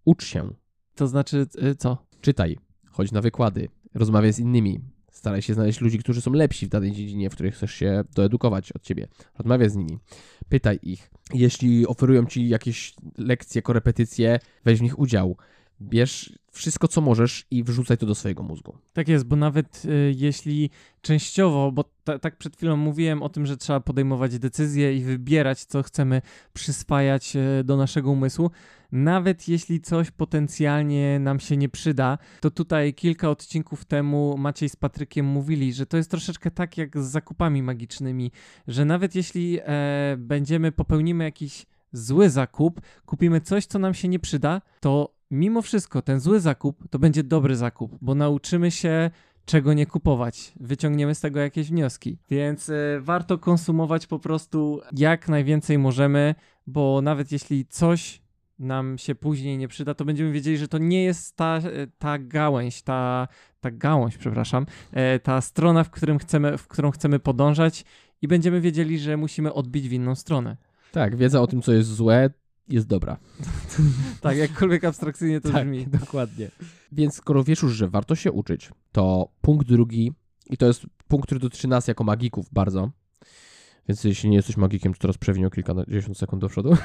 [0.06, 0.54] Ucz się.
[0.96, 2.06] To znaczy, y, co?
[2.22, 2.58] Czytaj,
[2.92, 4.80] chodź na wykłady, rozmawiaj z innymi,
[5.20, 8.72] staraj się znaleźć ludzi, którzy są lepsi w danej dziedzinie, w której chcesz się doedukować
[8.72, 9.08] od ciebie.
[9.38, 9.98] Rozmawiaj z nimi,
[10.50, 11.12] pytaj ich.
[11.34, 15.38] Jeśli oferują ci jakieś lekcje, korepetycje, weź w nich udział.
[15.82, 18.78] Bierz wszystko, co możesz i wrzucaj to do swojego mózgu.
[18.94, 20.70] Tak jest, bo nawet y, jeśli
[21.02, 25.66] częściowo, bo ta, tak przed chwilą mówiłem o tym, że trzeba podejmować decyzje i wybierać,
[25.66, 26.22] co chcemy
[26.54, 28.52] przyswajać y, do naszego umysłu,
[28.92, 34.76] nawet jeśli coś potencjalnie nam się nie przyda, to tutaj kilka odcinków temu Maciej z
[34.76, 38.32] Patrykiem mówili, że to jest troszeczkę tak jak z zakupami magicznymi,
[38.68, 44.20] że nawet jeśli e, będziemy, popełnimy jakiś zły zakup, kupimy coś, co nam się nie
[44.20, 49.12] przyda, to mimo wszystko ten zły zakup to będzie dobry zakup, bo nauczymy się
[49.46, 50.54] czego nie kupować.
[50.60, 52.18] Wyciągniemy z tego jakieś wnioski.
[52.30, 56.36] Więc y, warto konsumować po prostu jak najwięcej możemy,
[56.68, 58.22] bo nawet jeśli coś
[58.60, 61.60] nam się później nie przyda, to będziemy wiedzieli, że to nie jest ta,
[61.98, 63.28] ta gałęź, ta,
[63.62, 67.86] ta gałąź, przepraszam, e, ta strona, w, którym chcemy, w którą chcemy podążać
[68.22, 70.58] i będziemy wiedzieli, że musimy odbić w inną stronę.
[70.92, 72.30] Tak, wiedza o tym, co jest złe,
[72.70, 73.18] jest dobra.
[74.22, 75.88] tak, jakkolwiek abstrakcyjnie to tak, brzmi.
[75.88, 76.52] dokładnie.
[76.92, 80.12] Więc skoro wiesz już, że warto się uczyć, to punkt drugi,
[80.50, 82.92] i to jest punkt, który dotyczy nas jako magików bardzo,
[83.88, 86.78] więc jeśli nie jesteś magikiem, to teraz przewiń o kilkadziesiąt sekund do przodu.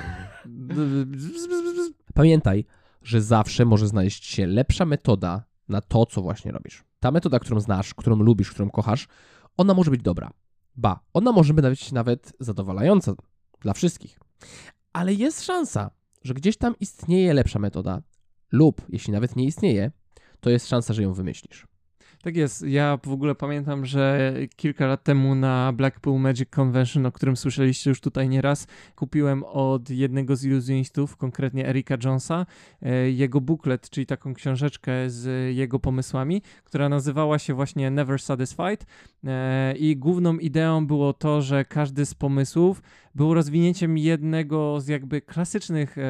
[2.14, 2.64] Pamiętaj,
[3.02, 6.84] że zawsze może znaleźć się lepsza metoda na to, co właśnie robisz.
[7.00, 9.08] Ta metoda, którą znasz, którą lubisz, którą kochasz,
[9.56, 10.30] ona może być dobra.
[10.76, 13.14] Ba, ona może być nawet zadowalająca
[13.60, 14.18] dla wszystkich.
[14.94, 15.90] Ale jest szansa,
[16.22, 18.02] że gdzieś tam istnieje lepsza metoda,
[18.52, 19.90] lub jeśli nawet nie istnieje,
[20.40, 21.66] to jest szansa, że ją wymyślisz.
[22.24, 22.62] Tak jest.
[22.62, 27.90] Ja w ogóle pamiętam, że kilka lat temu na Blackpool Magic Convention, o którym słyszeliście
[27.90, 32.46] już tutaj nieraz, kupiłem od jednego z iluzjonistów, konkretnie Erika Jonesa,
[32.82, 38.86] e, jego booklet, czyli taką książeczkę z jego pomysłami, która nazywała się właśnie Never Satisfied.
[39.24, 42.82] E, I główną ideą było to, że każdy z pomysłów
[43.14, 46.02] był rozwinięciem jednego z jakby klasycznych e,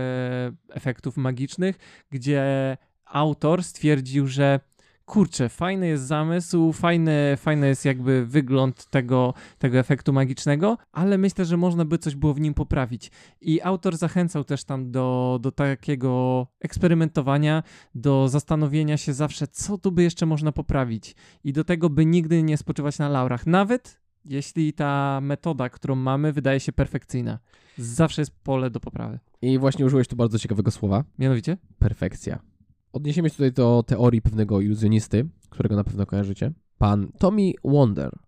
[0.70, 1.78] efektów magicznych,
[2.10, 4.60] gdzie autor stwierdził, że
[5.04, 11.44] kurczę, fajny jest zamysł, fajny, fajny jest jakby wygląd tego, tego efektu magicznego, ale myślę,
[11.44, 13.10] że można by coś było w nim poprawić.
[13.40, 17.62] I autor zachęcał też tam do, do takiego eksperymentowania,
[17.94, 21.14] do zastanowienia się zawsze, co tu by jeszcze można poprawić
[21.44, 23.46] i do tego, by nigdy nie spoczywać na laurach.
[23.46, 27.38] Nawet jeśli ta metoda, którą mamy, wydaje się perfekcyjna.
[27.78, 29.18] Zawsze jest pole do poprawy.
[29.42, 31.04] I właśnie użyłeś tu bardzo ciekawego słowa.
[31.18, 31.56] Mianowicie?
[31.78, 32.53] Perfekcja.
[32.94, 36.52] Odniesiemy się tutaj do teorii pewnego iluzjonisty, którego na pewno kojarzycie.
[36.78, 38.18] Pan Tommy Wonder,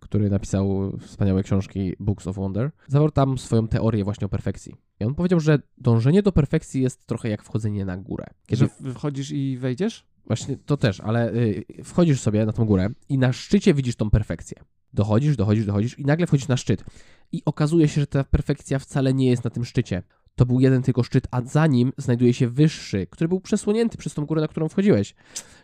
[0.00, 4.74] który napisał wspaniałe książki Books of Wonder, zawarł tam swoją teorię właśnie o perfekcji.
[5.00, 8.26] I on powiedział, że dążenie do perfekcji jest trochę jak wchodzenie na górę.
[8.46, 10.06] Kiedy że wchodzisz i wejdziesz?
[10.26, 14.10] Właśnie to też, ale y, wchodzisz sobie na tą górę i na szczycie widzisz tą
[14.10, 14.58] perfekcję.
[14.92, 16.84] Dochodzisz, dochodzisz, dochodzisz i nagle wchodzisz na szczyt.
[17.32, 20.02] I okazuje się, że ta perfekcja wcale nie jest na tym szczycie
[20.36, 24.14] to był jeden tylko szczyt, a za nim znajduje się wyższy, który był przesłonięty przez
[24.14, 25.14] tą górę, na którą wchodziłeś.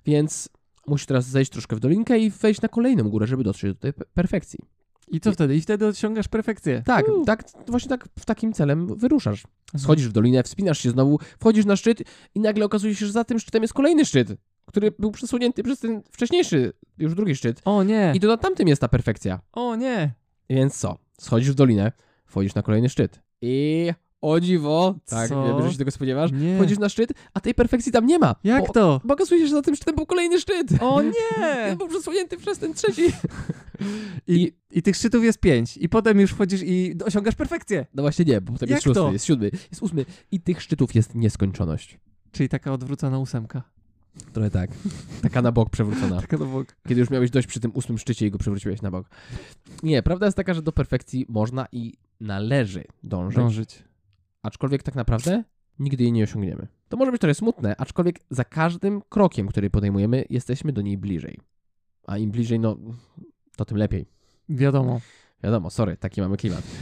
[0.06, 0.48] Więc
[0.86, 3.92] musisz teraz zejść troszkę w dolinkę i wejść na kolejną górę, żeby dotrzeć do tej
[4.14, 4.58] perfekcji.
[5.08, 5.56] I co wtedy?
[5.56, 6.82] I wtedy osiągasz perfekcję.
[6.86, 7.26] Tak, uh.
[7.26, 9.44] tak, właśnie tak w takim celem wyruszasz.
[9.44, 9.80] Mhm.
[9.84, 12.02] Schodzisz w dolinę, wspinasz się znowu, wchodzisz na szczyt
[12.34, 14.28] i nagle okazuje się, że za tym szczytem jest kolejny szczyt,
[14.66, 17.62] który był przesunięty przez ten wcześniejszy, już drugi szczyt.
[17.64, 18.12] O nie.
[18.14, 19.40] I to na tamtym jest ta perfekcja.
[19.52, 20.14] O nie.
[20.50, 20.98] Więc co?
[21.20, 21.92] Schodzisz w dolinę,
[22.26, 23.20] wchodzisz na kolejny szczyt.
[23.40, 25.44] I o dziwo, tak, Co?
[25.44, 26.56] wiem, że się tego spodziewasz, nie.
[26.56, 28.34] wchodzisz na szczyt, a tej perfekcji tam nie ma.
[28.44, 29.00] Jak bo, to?
[29.04, 30.68] Bo okazuje się, że za tym szczytem był kolejny szczyt.
[30.80, 31.12] O nie!
[31.78, 33.02] Był przesunięty przez ten trzeci.
[34.26, 35.76] I, I, I, tych szczytów jest pięć.
[35.76, 37.86] I potem już wchodzisz i osiągasz perfekcję.
[37.94, 39.12] No właśnie nie, bo potem Jak jest szósty, to?
[39.12, 40.04] jest siódmy, jest ósmy.
[40.30, 41.98] I tych szczytów jest nieskończoność.
[42.32, 43.62] Czyli taka odwrócona ósemka.
[44.32, 44.70] Trochę tak.
[45.22, 46.20] Taka na bok przewrócona.
[46.26, 46.76] taka na bok.
[46.88, 49.06] Kiedy już miałeś dość przy tym ósmym szczycie i go przewróciłeś na bok.
[49.82, 53.36] Nie, prawda jest taka, że do perfekcji można i należy dążyć.
[53.36, 53.84] Dążyć
[54.42, 55.44] aczkolwiek tak naprawdę
[55.78, 56.66] nigdy jej nie osiągniemy.
[56.88, 61.40] To może być trochę smutne, aczkolwiek za każdym krokiem, który podejmujemy, jesteśmy do niej bliżej.
[62.06, 62.76] A im bliżej, no,
[63.56, 64.06] to tym lepiej.
[64.48, 65.00] Wiadomo.
[65.42, 66.62] Wiadomo, sorry, taki mamy klimat.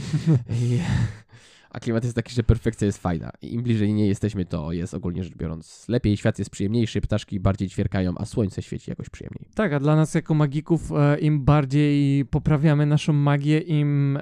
[1.71, 3.31] A klimat jest taki, że perfekcja jest fajna.
[3.41, 7.39] I im bliżej nie jesteśmy, to jest ogólnie rzecz biorąc lepiej, świat jest przyjemniejszy, ptaszki
[7.39, 9.45] bardziej ćwierkają, a słońce świeci jakoś przyjemniej.
[9.55, 14.21] Tak, a dla nas jako magików e, im bardziej poprawiamy naszą magię, im e,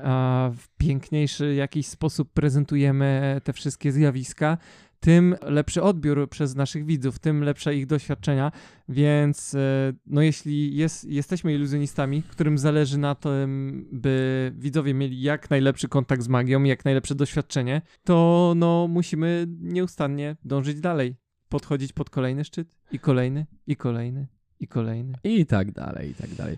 [0.58, 4.58] w piękniejszy jakiś sposób prezentujemy te wszystkie zjawiska,
[5.00, 8.52] tym lepszy odbiór przez naszych widzów, tym lepsze ich doświadczenia,
[8.90, 15.50] więc e, no jeśli jest, jesteśmy iluzjonistami, którym zależy na tym, by widzowie mieli jak
[15.50, 21.16] najlepszy kontakt z magią, jak najlepsze doświadczenie, to no musimy nieustannie dążyć dalej,
[21.50, 24.28] podchodzić pod kolejny szczyt i kolejny, i kolejny,
[24.60, 25.18] i kolejny.
[25.24, 26.58] I tak dalej, i tak dalej.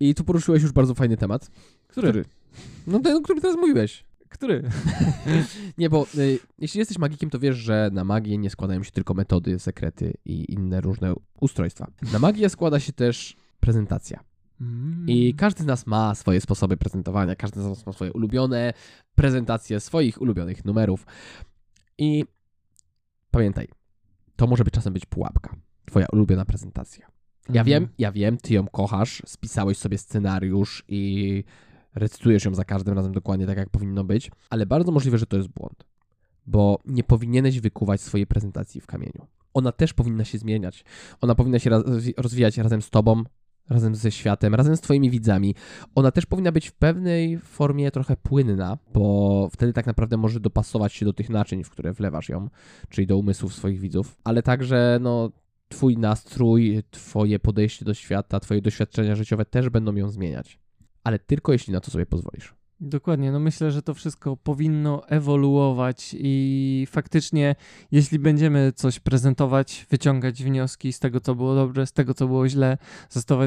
[0.00, 1.50] I tu poruszyłeś już bardzo fajny temat.
[1.86, 2.08] Który?
[2.08, 2.24] który?
[2.86, 4.09] No ten, o którym teraz mówiłeś.
[4.30, 4.62] Który?
[5.78, 9.14] Nie, bo y, jeśli jesteś magikiem, to wiesz, że na magię nie składają się tylko
[9.14, 11.86] metody, sekrety i inne różne ustrojstwa.
[12.12, 14.24] Na magię składa się też prezentacja.
[14.60, 15.04] Mm.
[15.08, 18.72] I każdy z nas ma swoje sposoby prezentowania, każdy z nas ma swoje ulubione
[19.14, 21.06] prezentacje swoich ulubionych numerów.
[21.98, 22.24] I
[23.30, 23.68] pamiętaj,
[24.36, 25.56] to może być czasem być pułapka.
[25.84, 27.06] Twoja ulubiona prezentacja.
[27.48, 27.66] Ja Mhm.
[27.66, 31.44] wiem, ja wiem, ty ją kochasz, spisałeś sobie scenariusz i
[31.94, 35.36] recytujesz ją za każdym razem dokładnie tak, jak powinno być, ale bardzo możliwe, że to
[35.36, 35.84] jest błąd,
[36.46, 39.26] bo nie powinieneś wykuwać swojej prezentacji w kamieniu.
[39.54, 40.84] Ona też powinna się zmieniać.
[41.20, 41.70] Ona powinna się
[42.16, 43.24] rozwijać razem z tobą,
[43.70, 45.54] razem ze światem, razem z twoimi widzami.
[45.94, 50.92] Ona też powinna być w pewnej formie trochę płynna, bo wtedy tak naprawdę może dopasować
[50.92, 52.48] się do tych naczyń, w które wlewasz ją,
[52.88, 55.30] czyli do umysłów swoich widzów, ale także no
[55.68, 60.59] twój nastrój, twoje podejście do świata, twoje doświadczenia życiowe też będą ją zmieniać.
[61.04, 62.59] Ale tylko jeśli na to sobie pozwolisz.
[62.82, 67.56] Dokładnie, no myślę, że to wszystko powinno ewoluować i faktycznie,
[67.92, 72.48] jeśli będziemy coś prezentować, wyciągać wnioski z tego, co było dobre, z tego, co było
[72.48, 72.78] źle,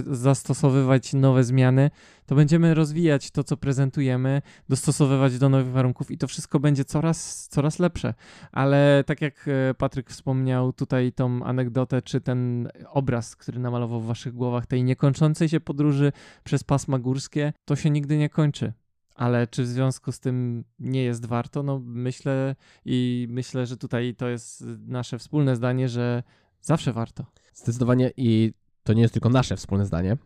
[0.06, 1.92] zastosowywać nowe zmiany,
[2.26, 7.48] to będziemy rozwijać to, co prezentujemy, dostosowywać do nowych warunków i to wszystko będzie coraz,
[7.48, 8.14] coraz lepsze.
[8.52, 14.06] Ale tak jak e, Patryk wspomniał tutaj tą anegdotę, czy ten obraz, który namalował w
[14.06, 16.12] waszych głowach, tej niekończącej się podróży
[16.44, 18.74] przez pasma górskie, to się nigdy nie kończy.
[19.16, 21.64] Ale czy w związku z tym nie jest warto?
[21.64, 22.56] No myślę
[22.86, 26.24] i myślę, że tutaj to jest nasze wspólne zdanie, że
[26.62, 27.26] zawsze warto.
[27.54, 28.54] Zdecydowanie i
[28.84, 30.18] to nie jest tylko nasze wspólne zdanie,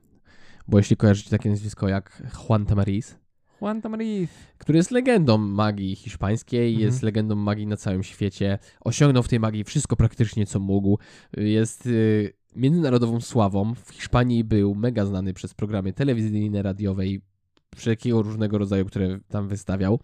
[0.67, 3.15] bo jeśli kojarzycie takie nazwisko jak Juan Tamariz,
[3.61, 4.29] Juan Tamariz.
[4.57, 6.85] który jest legendą magii hiszpańskiej, Mhm.
[6.85, 10.99] jest legendą magii na całym świecie, osiągnął w tej magii wszystko praktycznie, co mógł,
[11.37, 13.73] jest y, międzynarodową sławą.
[13.75, 17.21] W Hiszpanii był mega znany przez programy telewizyjne, radiowe i
[17.77, 19.99] wszelkiego różnego rodzaju, które tam wystawiał.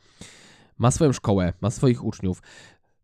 [0.78, 2.42] Ma swoją szkołę, ma swoich uczniów.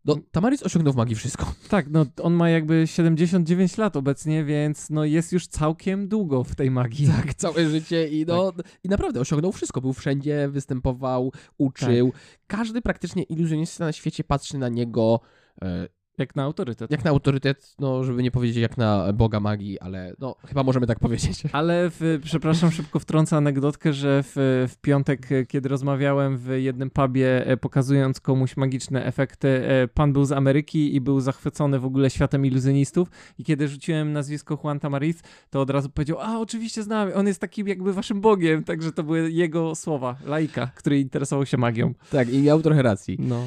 [0.04, 1.54] No, Tamariz osiągnął w magii wszystko.
[1.68, 6.54] Tak, no on ma jakby 79 lat obecnie, więc no jest już całkiem długo w
[6.54, 7.06] tej magii.
[7.06, 8.52] Tak, całe życie i no,
[8.84, 9.80] i naprawdę osiągnął wszystko.
[9.80, 12.12] Był wszędzie, występował, uczył.
[12.46, 15.20] Każdy praktycznie iluzjonista na świecie patrzy na niego
[15.62, 15.88] e,
[16.20, 16.90] Jak na autorytet.
[16.90, 20.86] jak na autorytet, no żeby nie powiedzieć jak na boga magii, ale no chyba możemy
[20.86, 21.42] tak powiedzieć.
[21.52, 26.90] Ale w, przepraszam, szybko wtrącę anegdotkę, że w, w piątek, e, kiedy rozmawiałem w jednym
[26.90, 31.84] pubie, e, pokazując komuś magiczne efekty, e, pan był z Ameryki i był zachwycony w
[31.84, 33.08] ogóle światem iluzjonistów
[33.38, 37.40] i kiedy rzuciłem nazwisko Juan Tamariz, to od razu powiedział, a oczywiście znam, on jest
[37.40, 41.94] takim jakby waszym bogiem, także to były jego słowa, laika, który interesował się magią.
[42.10, 43.16] Tak, i miał trochę racji.
[43.18, 43.46] No.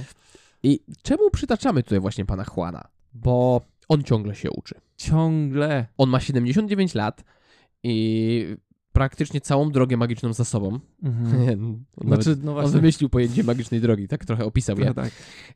[0.63, 2.87] I czemu przytaczamy tutaj właśnie pana Juana?
[3.13, 4.75] Bo on ciągle się uczy.
[4.97, 5.85] Ciągle.
[5.97, 7.23] On ma 79 lat
[7.83, 8.57] i
[8.93, 10.79] praktycznie całą drogę magiczną za sobą.
[11.03, 11.85] Mhm.
[11.97, 12.71] On, Znaczy, no on właśnie.
[12.71, 14.85] wymyślił pojęcie magicznej drogi, tak trochę opisał je.
[14.85, 15.11] No tak.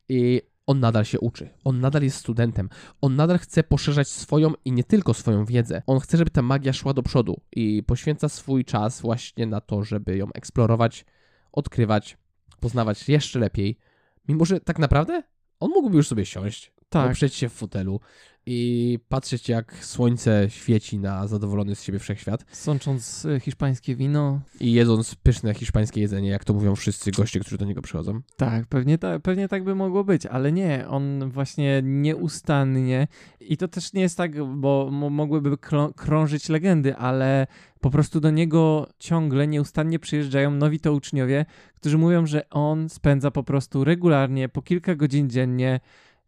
[0.10, 1.50] I on nadal się uczy.
[1.64, 2.70] On nadal jest studentem.
[3.02, 5.82] On nadal chce poszerzać swoją i nie tylko swoją wiedzę.
[5.88, 9.84] On chce, żeby ta magia szła do przodu i poświęca swój czas właśnie na to,
[9.84, 11.06] żeby ją eksplorować,
[11.52, 12.18] odkrywać,
[12.60, 13.78] poznawać jeszcze lepiej.
[14.28, 15.24] Mimo, że tak naprawdę
[15.60, 17.12] on mógłby już sobie siąść, Tak.
[17.12, 18.00] oprzeć się w fotelu
[18.50, 24.72] i patrzeć, jak słońce świeci na zadowolony z siebie wszechświat Sącząc e, hiszpańskie wino, i
[24.72, 28.22] jedząc pyszne hiszpańskie jedzenie, jak to mówią wszyscy goście, którzy do niego przychodzą.
[28.38, 33.08] Tak, pewnie, ta, pewnie tak by mogło być, ale nie, on właśnie nieustannie
[33.40, 37.48] i to też nie jest tak, bo mo- mogłyby krą- krążyć legendy, ale
[37.82, 41.46] po prostu do niego ciągle, nieustannie przyjeżdżają nowi to uczniowie,
[41.76, 45.80] którzy mówią, że on spędza po prostu regularnie, po kilka godzin dziennie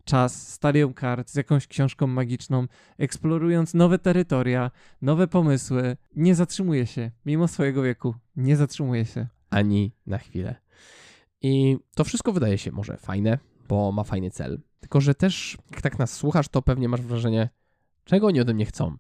[0.10, 5.98] czas z talią kart, z jakąś książką magiczną, eksplorując nowe terytoria, nowe pomysły.
[6.16, 9.28] Nie zatrzymuje się, mimo swojego wieku, nie zatrzymuje się.
[9.50, 10.56] ani na chwilę.
[11.42, 13.38] I to wszystko wydaje się może fajne,
[13.68, 14.62] bo ma fajny cel.
[14.80, 17.50] Tylko, że też, jak tak nas słuchasz, to pewnie masz wrażenie,
[18.06, 18.86] czego oni ode mnie chcą.
[18.88, 19.00] Mm.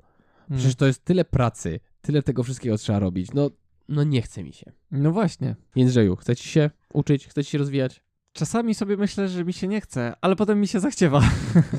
[0.59, 3.33] Przecież to jest tyle pracy, tyle tego wszystkiego trzeba robić.
[3.33, 3.49] No,
[3.87, 4.71] no nie chce mi się.
[4.91, 5.55] No właśnie.
[5.75, 8.01] Jędrzeju, chce ci się uczyć, chce ci się rozwijać?
[8.33, 11.21] Czasami sobie myślę, że mi się nie chce, ale potem mi się zachciewa.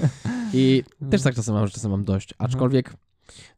[0.53, 2.35] I też tak czasem mam, że czasem mam dość.
[2.39, 2.95] Aczkolwiek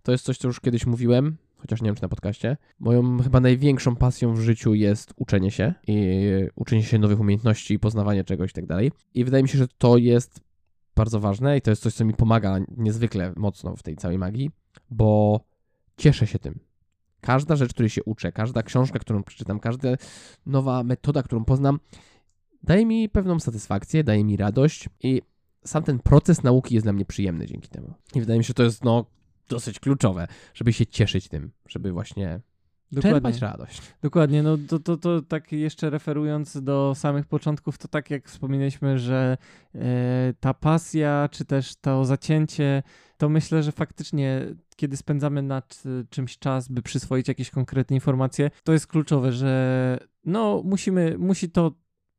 [0.03, 2.57] to jest coś, co już kiedyś mówiłem, chociaż nie wiem, czy na podcaście.
[2.80, 8.24] Moją chyba największą pasją w życiu jest uczenie się i uczenie się nowych umiejętności, poznawanie
[8.24, 8.93] czegoś i tak dalej.
[9.14, 10.40] I wydaje mi się, że to jest
[10.95, 14.51] bardzo ważne i to jest coś, co mi pomaga niezwykle mocno w tej całej magii,
[14.90, 15.40] bo
[15.97, 16.61] cieszę się tym.
[17.20, 19.88] Każda rzecz, której się uczę, każda książka, którą przeczytam, każda
[20.47, 21.78] nowa metoda, którą poznam,
[22.63, 25.23] daje mi pewną satysfakcję, daje mi radość i
[25.65, 27.95] sam ten proces nauki jest dla mnie przyjemny dzięki temu.
[28.15, 29.07] I wydaje mi się, że to jest no
[29.49, 32.41] dosyć kluczowe, żeby się cieszyć tym, żeby właśnie
[33.01, 33.83] czerpać radość.
[34.03, 38.99] Dokładnie, no to, to, to tak jeszcze referując do samych początków, to tak jak wspominaliśmy,
[38.99, 39.37] że
[39.75, 42.83] e, ta pasja, czy też to zacięcie,
[43.17, 48.73] to myślę, że faktycznie kiedy spędzamy nad czymś czas, by przyswoić jakieś konkretne informacje, to
[48.73, 51.73] jest kluczowe, że no musimy, musi to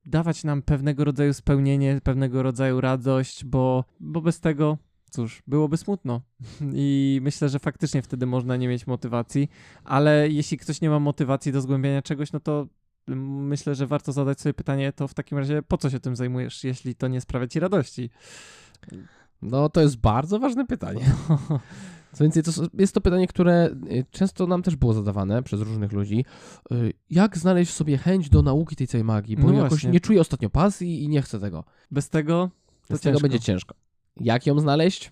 [0.06, 4.78] dawać nam pewnego rodzaju spełnienie, pewnego rodzaju radość, bo, bo bez tego
[5.10, 6.22] cóż, byłoby smutno.
[6.74, 9.50] I myślę, że faktycznie wtedy można nie mieć motywacji,
[9.84, 12.68] ale jeśli ktoś nie ma motywacji do zgłębiania czegoś, no to
[13.08, 16.64] myślę, że warto zadać sobie pytanie, to w takim razie po co się tym zajmujesz,
[16.64, 18.10] jeśli to nie sprawia ci radości?
[19.42, 21.06] No to jest bardzo ważne pytanie.
[22.14, 25.92] Co więcej, to jest to pytanie, które y, często nam też było zadawane przez różnych
[25.92, 26.26] ludzi.
[26.72, 29.38] Y, jak znaleźć sobie chęć do nauki tej całej magii?
[29.38, 29.90] Bo no jakoś właśnie.
[29.90, 31.64] nie czuję ostatnio pasji i nie chcę tego.
[31.92, 32.50] Bez tego
[32.88, 33.76] to Bez tego będzie ciężko.
[34.20, 35.12] Jak ją znaleźć?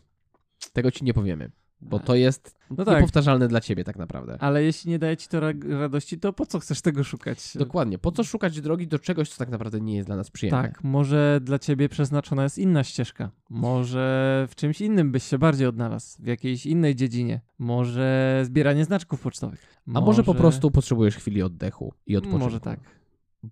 [0.74, 1.52] Tego ci nie powiemy.
[1.82, 2.96] Bo to jest no tak.
[2.96, 4.38] niepowtarzalne dla ciebie tak naprawdę.
[4.40, 7.58] Ale jeśli nie daje ci to radości, to po co chcesz tego szukać?
[7.58, 7.98] Dokładnie.
[7.98, 10.62] Po co szukać drogi do czegoś, co tak naprawdę nie jest dla nas przyjemne?
[10.62, 13.32] Tak, może dla ciebie przeznaczona jest inna ścieżka.
[13.50, 17.42] Może w czymś innym byś się bardziej odnalazł, w jakiejś innej dziedzinie.
[17.60, 19.66] Może zbieranie znaczków pocztowych.
[19.86, 20.04] Może...
[20.04, 22.46] A może po prostu potrzebujesz chwili oddechu i odpoczynku.
[22.46, 22.80] Może tak.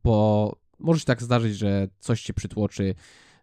[0.03, 2.95] Bo może się tak zdarzyć, że coś cię przytłoczy,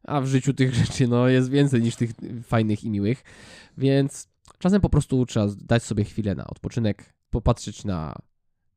[0.04, 2.10] a w życiu tych rzeczy no, jest więcej niż tych
[2.42, 3.22] fajnych i miłych,
[3.78, 4.28] więc
[4.58, 8.14] czasem po prostu trzeba dać sobie chwilę na odpoczynek, popatrzeć na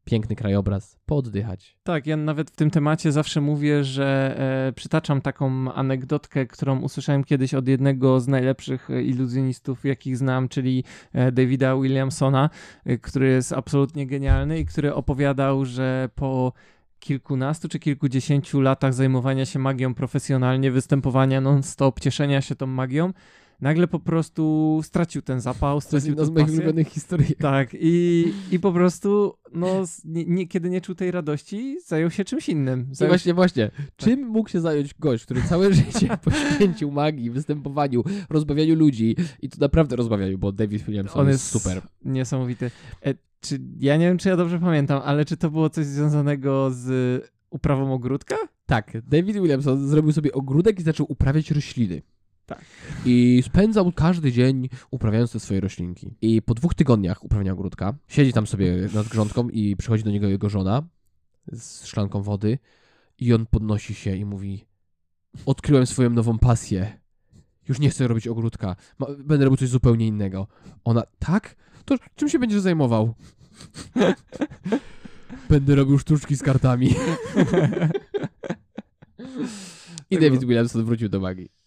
[0.10, 1.78] piękny krajobraz, pooddychać.
[1.84, 4.36] Tak, ja nawet w tym temacie zawsze mówię, że
[4.68, 10.50] e, przytaczam taką anegdotkę, którą usłyszałem kiedyś od jednego z najlepszych e, iluzjonistów, jakich znam,
[10.50, 12.50] czyli e, Davida Williamsona,
[12.86, 16.54] e, który jest absolutnie genialny i który opowiadał, że po
[17.00, 23.14] kilkunastu czy kilkudziesięciu latach zajmowania się magią profesjonalnie, występowania non-stop, cieszenia się tą magią,
[23.62, 27.36] nagle po prostu stracił ten zapał, stracił To jest jedna z moich ulubionych historii.
[27.36, 32.26] Tak, i, i po prostu, no, nie, nie, kiedy nie czuł tej radości, zajął się
[32.26, 32.88] czymś innym.
[32.92, 33.72] Zajął właśnie, właśnie.
[33.78, 33.86] Tak.
[33.96, 39.58] Czym mógł się zająć gość, który całe życie poświęcił magii, występowaniu, rozbawianiu ludzi i to
[39.60, 41.82] naprawdę rozbawianiu, bo David Williamson On jest, jest super.
[42.06, 42.72] Niesamowity.
[43.06, 46.72] E, czy, ja nie wiem, czy ja dobrze pamiętam, ale czy to było coś związanego
[46.72, 48.36] z uprawą ogródka?
[48.66, 52.02] Tak, David Williamson zrobił sobie ogródek i zaczął uprawiać rośliny.
[52.50, 52.66] Tak.
[53.06, 56.14] I spędzał każdy dzień uprawiając te swoje roślinki.
[56.22, 60.28] I po dwóch tygodniach uprawiania ogródka siedzi tam sobie nad grządką i przychodzi do niego
[60.28, 60.84] jego żona
[61.52, 62.58] z szklanką wody
[63.20, 64.66] i on podnosi się i mówi
[65.46, 67.00] odkryłem swoją nową pasję.
[67.68, 68.76] Już nie chcę robić ogródka.
[69.18, 70.48] Będę robił coś zupełnie innego.
[70.84, 71.56] Ona, tak?
[71.86, 73.14] To czym się będziesz zajmował?
[75.50, 76.96] Będę robił sztuczki z kartami.
[80.12, 81.59] I David Williamson wrócił do magii.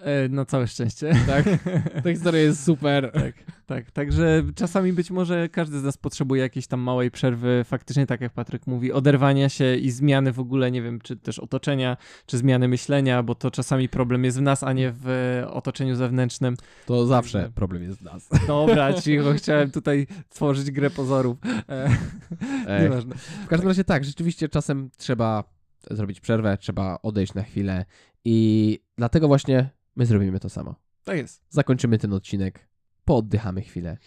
[0.00, 1.12] E, na całe szczęście.
[1.26, 1.44] Tak.
[2.04, 3.10] Ta historia jest super.
[3.12, 3.34] Tak,
[3.66, 3.90] tak.
[3.90, 8.32] Także czasami być może każdy z nas potrzebuje jakiejś tam małej przerwy, faktycznie tak jak
[8.32, 11.96] Patryk mówi, oderwania się i zmiany w ogóle, nie wiem, czy też otoczenia,
[12.26, 16.56] czy zmiany myślenia, bo to czasami problem jest w nas, a nie w otoczeniu zewnętrznym.
[16.86, 18.28] To zawsze problem jest w nas.
[18.46, 21.38] Dobra, cicho, chciałem tutaj tworzyć grę pozorów.
[21.68, 21.88] E,
[22.82, 23.14] nieważne.
[23.44, 25.44] W każdym razie tak, rzeczywiście czasem trzeba
[25.90, 27.84] zrobić przerwę, trzeba odejść na chwilę
[28.24, 30.74] i dlatego właśnie my zrobimy to samo.
[31.04, 31.42] Tak jest.
[31.48, 32.68] Zakończymy ten odcinek,
[33.04, 33.98] pooddychamy chwilę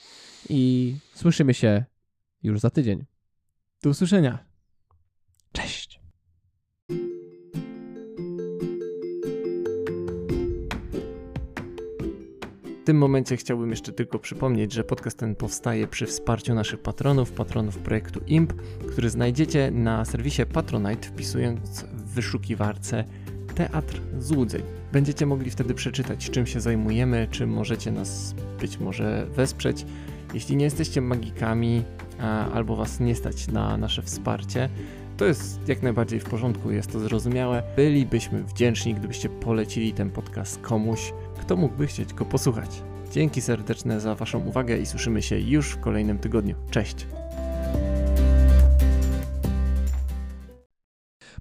[0.49, 1.85] i słyszymy się
[2.43, 3.05] już za tydzień.
[3.81, 4.45] Do usłyszenia.
[5.51, 6.01] Cześć.
[12.81, 17.31] W tym momencie chciałbym jeszcze tylko przypomnieć, że podcast ten powstaje przy wsparciu naszych patronów,
[17.31, 18.53] patronów projektu IMP,
[18.91, 23.03] który znajdziecie na serwisie Patronite wpisując w wyszukiwarce
[23.69, 24.61] Teatr Złudzeń.
[24.93, 29.85] Będziecie mogli wtedy przeczytać, czym się zajmujemy, czym możecie nas być może wesprzeć.
[30.33, 31.83] Jeśli nie jesteście magikami
[32.53, 34.69] albo was nie stać na nasze wsparcie,
[35.17, 37.63] to jest jak najbardziej w porządku, jest to zrozumiałe.
[37.75, 42.81] Bylibyśmy wdzięczni, gdybyście polecili ten podcast komuś, kto mógłby chcieć go posłuchać.
[43.11, 46.55] Dzięki serdeczne za Waszą uwagę i słyszymy się już w kolejnym tygodniu.
[46.71, 47.07] Cześć!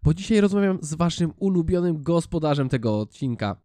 [0.03, 3.57] bo dzisiaj rozmawiam z waszym ulubionym gospodarzem tego odcinka.